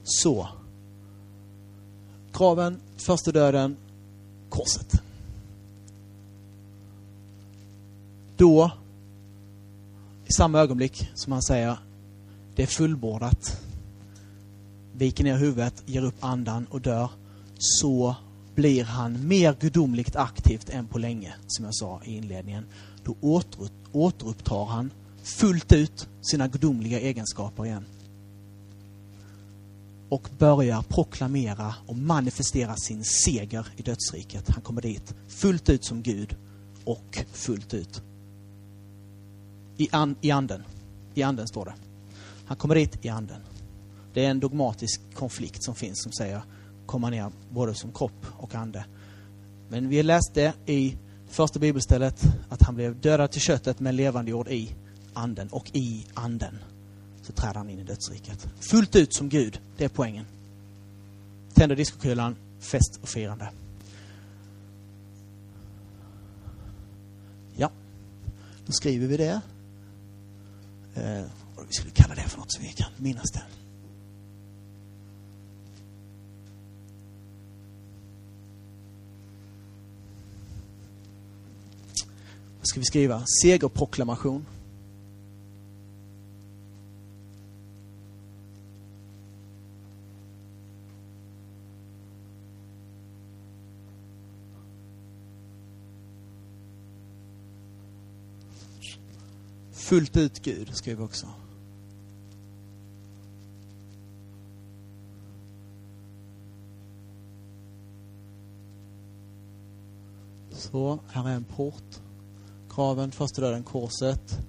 Så. 0.04 0.48
Kraven, 2.34 2.80
första 2.98 3.32
döden, 3.32 3.78
korset. 4.54 5.02
Då, 8.38 8.72
i 10.26 10.32
samma 10.34 10.60
ögonblick 10.60 11.10
som 11.16 11.34
han 11.34 11.42
säger 11.42 11.78
det 12.56 12.64
är 12.64 12.68
fullbordat, 12.68 13.62
viker 14.94 15.24
ner 15.24 15.38
huvudet, 15.38 15.84
ger 15.86 16.06
upp 16.06 16.16
andan 16.20 16.66
och 16.70 16.82
dör, 16.82 17.10
så 17.58 18.16
blir 18.56 18.84
han 18.84 19.28
mer 19.28 19.56
gudomligt 19.60 20.16
aktivt 20.16 20.70
än 20.70 20.88
på 20.88 21.00
länge, 21.00 21.34
som 21.48 21.66
jag 21.66 21.76
sa 21.76 22.02
i 22.06 22.16
inledningen. 22.16 22.66
Då 23.04 23.16
återupptar 23.92 24.66
han 24.66 24.92
fullt 25.24 25.72
ut 25.72 26.08
sina 26.22 26.48
gudomliga 26.48 27.00
egenskaper 27.00 27.66
igen 27.66 27.86
och 30.14 30.30
börjar 30.38 30.82
proklamera 30.82 31.76
och 31.88 31.98
manifestera 31.98 32.76
sin 32.76 33.04
seger 33.04 33.68
i 33.78 33.82
dödsriket. 33.82 34.50
Han 34.50 34.62
kommer 34.62 34.82
dit 34.82 35.16
fullt 35.28 35.70
ut 35.70 35.86
som 35.86 36.02
Gud 36.02 36.36
och 36.86 37.26
fullt 37.32 37.74
ut 37.74 38.02
i, 39.78 39.88
an, 39.92 40.16
i 40.22 40.32
anden. 40.32 40.64
I 41.14 41.24
anden 41.24 41.48
står 41.48 41.66
det. 41.66 41.74
Han 42.46 42.58
kommer 42.58 42.76
dit 42.76 43.06
i 43.06 43.10
anden. 43.10 43.42
Det 44.14 44.26
är 44.26 44.30
en 44.30 44.40
dogmatisk 44.40 45.02
konflikt 45.14 45.64
som 45.64 45.76
finns 45.76 46.04
som 46.04 46.12
säger 46.12 46.42
komma 46.86 47.10
ner 47.10 47.32
både 47.50 47.76
som 47.76 47.92
kropp 47.92 48.26
och 48.38 48.56
ande. 48.56 48.86
Men 49.70 49.90
vi 49.90 50.04
läste 50.04 50.54
i 50.66 50.98
första 51.30 51.60
bibelstället 51.60 52.24
att 52.50 52.62
han 52.62 52.76
blev 52.76 53.02
dödad 53.02 53.32
till 53.32 53.42
köttet 53.42 53.80
men 53.80 53.96
levande 53.96 54.32
jord 54.32 54.48
i 54.48 54.76
anden 55.14 55.48
och 55.48 55.70
i 55.74 56.06
anden 56.14 56.60
så 57.24 57.34
träder 57.34 57.54
han 57.54 57.70
in 57.70 57.80
i 57.80 57.84
dödsriket. 57.84 58.48
Fullt 58.60 58.96
ut 58.96 59.14
som 59.14 59.30
Gud, 59.30 59.60
det 59.78 59.86
är 59.86 59.90
poängen. 59.90 60.26
Tänder 61.54 61.76
diskokulan, 61.76 62.36
fest 62.60 63.00
och 63.02 63.10
firande. 63.10 63.50
Ja, 67.56 67.72
då 68.66 68.72
skriver 68.72 69.08
vi 69.08 69.18
det. 69.18 69.42
Eh, 70.96 71.24
vi 71.68 71.74
skulle 71.74 71.92
kalla 71.92 72.16
det 72.16 72.22
för 72.22 72.38
något 72.38 72.52
så 72.54 72.62
vi 72.62 72.68
kan 72.68 72.92
minnas 72.98 73.32
det. 73.32 73.44
Vad 82.60 82.68
ska 82.68 82.80
vi 82.80 82.86
skriva? 82.86 83.24
Segerproklamation. 83.42 84.46
Fullt 99.84 100.18
ut 100.18 100.40
Gud, 100.40 100.76
skrev 100.76 100.98
vi 100.98 101.04
också. 101.04 101.28
Så, 110.52 111.00
här 111.12 111.30
är 111.30 111.36
en 111.36 111.44
port. 111.44 112.02
Kraven, 112.70 113.12
första 113.12 113.42
döden, 113.42 113.64
korset. 113.64 114.40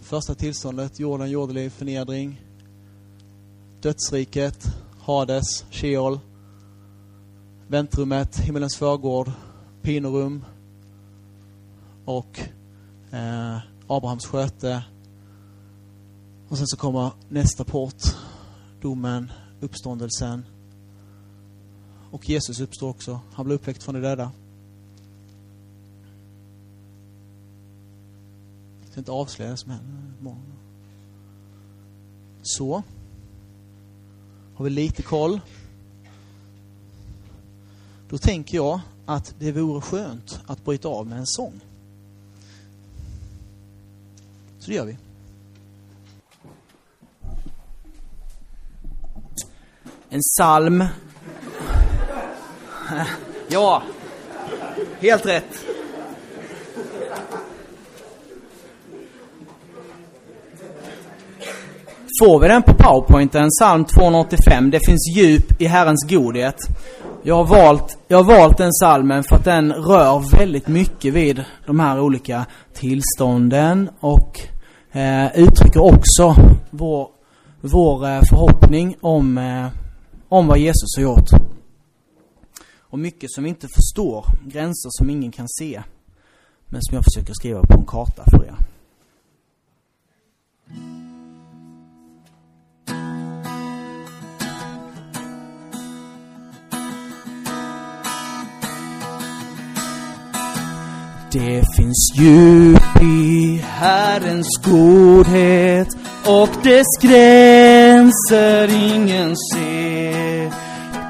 Första 0.00 0.34
tillståndet, 0.34 1.00
jorden, 1.00 1.30
jordeliv, 1.30 1.70
förnedring. 1.70 2.42
Dödsriket, 3.80 4.66
Hades, 5.00 5.64
Sheol. 5.70 6.18
Väntrummet, 7.68 8.38
himmelens 8.38 8.76
förgård, 8.76 9.32
pinorum 9.82 10.44
och 12.04 12.40
eh, 13.10 13.58
Abrahams 13.86 14.26
sköte. 14.26 14.84
Och 16.48 16.58
sen 16.58 16.66
så 16.66 16.76
kommer 16.76 17.10
nästa 17.28 17.64
port, 17.64 18.02
domen, 18.80 19.32
uppståndelsen. 19.60 20.44
Och 22.10 22.28
Jesus 22.28 22.60
uppstår 22.60 22.88
också. 22.88 23.20
Han 23.32 23.44
blir 23.44 23.54
uppväckt 23.56 23.82
från 23.82 23.94
de 23.94 24.00
döda. 24.00 24.30
Jag 28.80 28.90
ska 28.90 29.00
inte 29.00 29.12
avslöja 29.12 29.50
det 29.50 29.56
som 29.56 29.70
händer. 29.70 30.36
Så. 32.42 32.82
har 34.56 34.64
vi 34.64 34.70
lite 34.70 35.02
koll. 35.02 35.40
Då 38.08 38.18
tänker 38.18 38.56
jag 38.56 38.80
att 39.06 39.34
det 39.38 39.52
vore 39.52 39.80
skönt 39.80 40.40
att 40.46 40.64
bryta 40.64 40.88
av 40.88 41.06
med 41.06 41.18
en 41.18 41.26
sång. 41.26 41.60
Så 44.66 44.72
det 44.72 44.76
gör 44.76 44.84
vi. 44.84 44.96
En 50.10 50.20
psalm. 50.20 50.84
Ja, 53.48 53.82
helt 55.00 55.26
rätt. 55.26 55.64
Får 62.20 62.40
vi 62.40 62.48
den 62.48 62.62
på 62.62 62.74
powerpointen, 62.74 63.48
psalm 63.60 63.84
285, 63.84 64.70
det 64.70 64.80
finns 64.86 65.16
djup 65.16 65.62
i 65.62 65.66
Herrens 65.66 66.06
godhet. 66.08 66.56
Jag 67.22 67.34
har 67.34 67.44
valt, 67.44 67.98
jag 68.08 68.22
har 68.22 68.38
valt 68.38 68.58
den 68.58 68.72
salmen 68.72 69.24
för 69.24 69.36
att 69.36 69.44
den 69.44 69.72
rör 69.72 70.38
väldigt 70.38 70.68
mycket 70.68 71.14
vid 71.14 71.44
de 71.66 71.80
här 71.80 72.00
olika 72.00 72.46
tillstånden 72.74 73.90
och 74.00 74.48
eh, 74.96 75.38
uttrycker 75.42 75.80
också 75.80 76.34
vår, 76.70 77.08
vår 77.60 78.08
eh, 78.08 78.20
förhoppning 78.28 78.96
om, 79.00 79.38
eh, 79.38 79.68
om 80.28 80.46
vad 80.46 80.58
Jesus 80.58 80.96
har 80.96 81.02
gjort. 81.02 81.30
Och 82.78 82.98
mycket 82.98 83.30
som 83.32 83.44
vi 83.44 83.50
inte 83.50 83.68
förstår, 83.68 84.26
gränser 84.44 84.90
som 84.90 85.10
ingen 85.10 85.32
kan 85.32 85.48
se, 85.48 85.82
men 86.66 86.82
som 86.82 86.94
jag 86.94 87.04
försöker 87.04 87.34
skriva 87.34 87.62
på 87.62 87.78
en 87.78 87.86
karta 87.86 88.22
för 88.30 88.44
er. 88.44 88.56
Det 101.36 101.64
finns 101.76 102.12
djup 102.14 103.02
i 103.02 103.60
Herrens 103.64 104.48
godhet 104.64 105.88
och 106.26 106.48
dess 106.62 106.86
gränser 107.00 108.94
ingen 108.94 109.36
ser. 109.36 110.50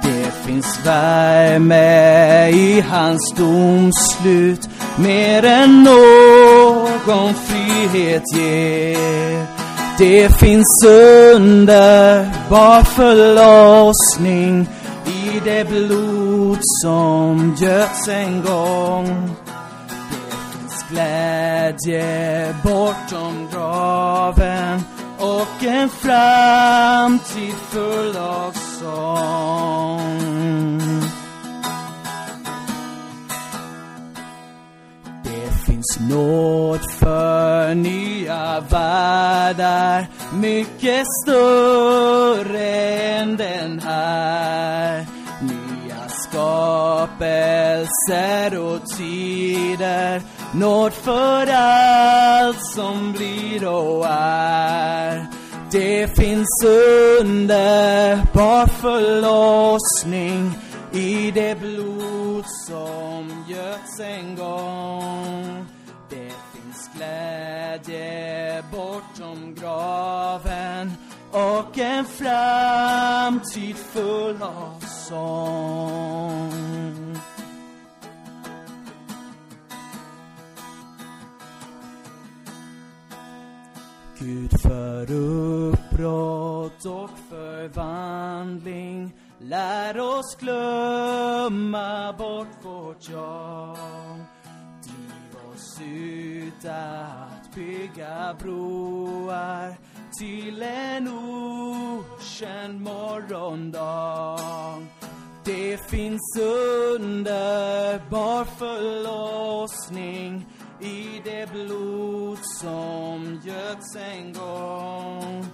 Det 0.03 0.33
finns 0.47 0.87
värme 0.87 2.49
i 2.49 2.81
hans 2.81 3.35
domslut 3.37 4.69
mer 4.97 5.45
än 5.45 5.85
någon 5.85 7.35
frihet 7.35 8.23
ger. 8.35 9.47
Det 9.99 10.39
finns 10.41 10.85
underbar 10.87 12.83
förlossning 12.83 14.69
i 15.07 15.41
det 15.45 15.69
blod 15.69 16.59
som 16.83 17.57
göts 17.61 18.09
en 18.09 18.43
gång 18.43 19.37
glädje 20.91 22.55
bortom 22.65 23.49
graven 23.53 24.81
och 25.19 25.65
en 25.65 25.89
framtid 25.89 27.55
full 27.55 28.17
av 28.17 28.53
sång. 28.53 30.21
Det 35.25 35.51
finns 35.67 35.99
nåd 36.11 36.81
för 36.99 37.75
nya 37.75 38.61
världar 38.61 40.07
mycket 40.33 41.07
större 41.23 42.69
än 42.97 43.37
den 43.37 43.81
här 43.81 45.07
nya 45.41 46.09
skapelser 46.09 47.79
och 48.59 48.87
tider 48.87 50.23
nåd 50.59 50.93
för 50.93 51.47
allt 51.53 52.67
som 52.75 53.13
blir 53.13 53.67
och 53.67 54.07
är. 54.09 55.27
Det 55.71 56.17
finns 56.17 56.65
underbar 57.21 58.67
förlossning 58.67 60.51
i 60.93 61.31
det 61.31 61.61
blod 61.61 62.45
som 62.47 63.45
göts 63.49 64.01
en 64.01 64.37
gång. 64.37 65.67
Det 66.11 66.33
finns 66.53 66.91
glädje 66.97 68.65
bortom 68.73 69.55
graven 69.61 70.93
och 71.31 71.79
en 71.79 72.05
framtid 72.05 73.77
full 73.77 74.43
av 74.43 74.81
sång. 75.09 76.96
För 84.97 85.13
uppbrott 85.13 86.85
och 86.85 87.11
förvandling 87.31 89.13
Lär 89.39 89.99
oss 89.99 90.37
glömma 90.41 92.15
bort 92.19 92.49
vårt 92.63 93.11
jag. 93.11 93.77
Driv 94.83 95.37
oss 95.55 95.81
ut 95.83 96.65
att 96.65 97.55
bygga 97.55 98.37
broar 98.43 99.77
till 100.19 100.63
en 100.63 101.09
okänd 101.09 102.81
morgondag. 102.81 104.39
Det 105.45 105.91
finns 105.91 106.39
underbar 106.41 108.45
förlossning 108.45 110.47
i 110.81 111.21
det 111.25 111.53
blod 111.53 112.39
som 112.61 113.41
göts 113.45 113.97
en 113.97 114.33
gång. 114.33 115.47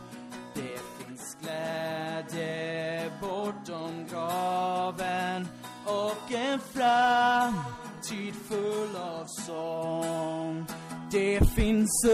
Det 0.55 0.81
finns 0.99 1.37
glädje 1.41 3.11
bortom 3.21 4.07
graven 4.11 5.49
och 5.85 6.33
en 6.33 6.59
framtid 6.59 8.35
full 8.49 8.97
av 8.97 9.25
sång. 9.27 10.67
Det 11.11 11.41
finns 11.55 12.05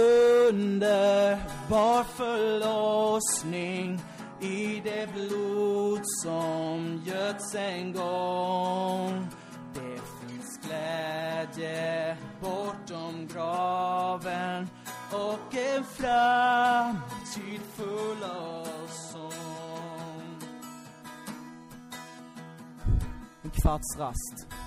underbar 0.51 2.05
förlossning 2.05 4.01
i 4.41 4.81
det 4.85 5.09
blod 5.15 6.01
som 6.23 7.03
göts 7.07 7.55
en 7.55 7.93
gång. 7.93 9.27
Det 9.75 10.01
finns 10.21 10.61
glädje 10.67 12.17
bortom 12.41 13.29
graven 13.33 14.69
och 15.13 15.55
en 15.55 15.85
framtid 15.85 17.61
full 17.77 18.23
av 18.23 18.89
sång. 18.89 19.33
En 23.43 23.51
kvarts 23.51 23.97
rast. 23.99 24.58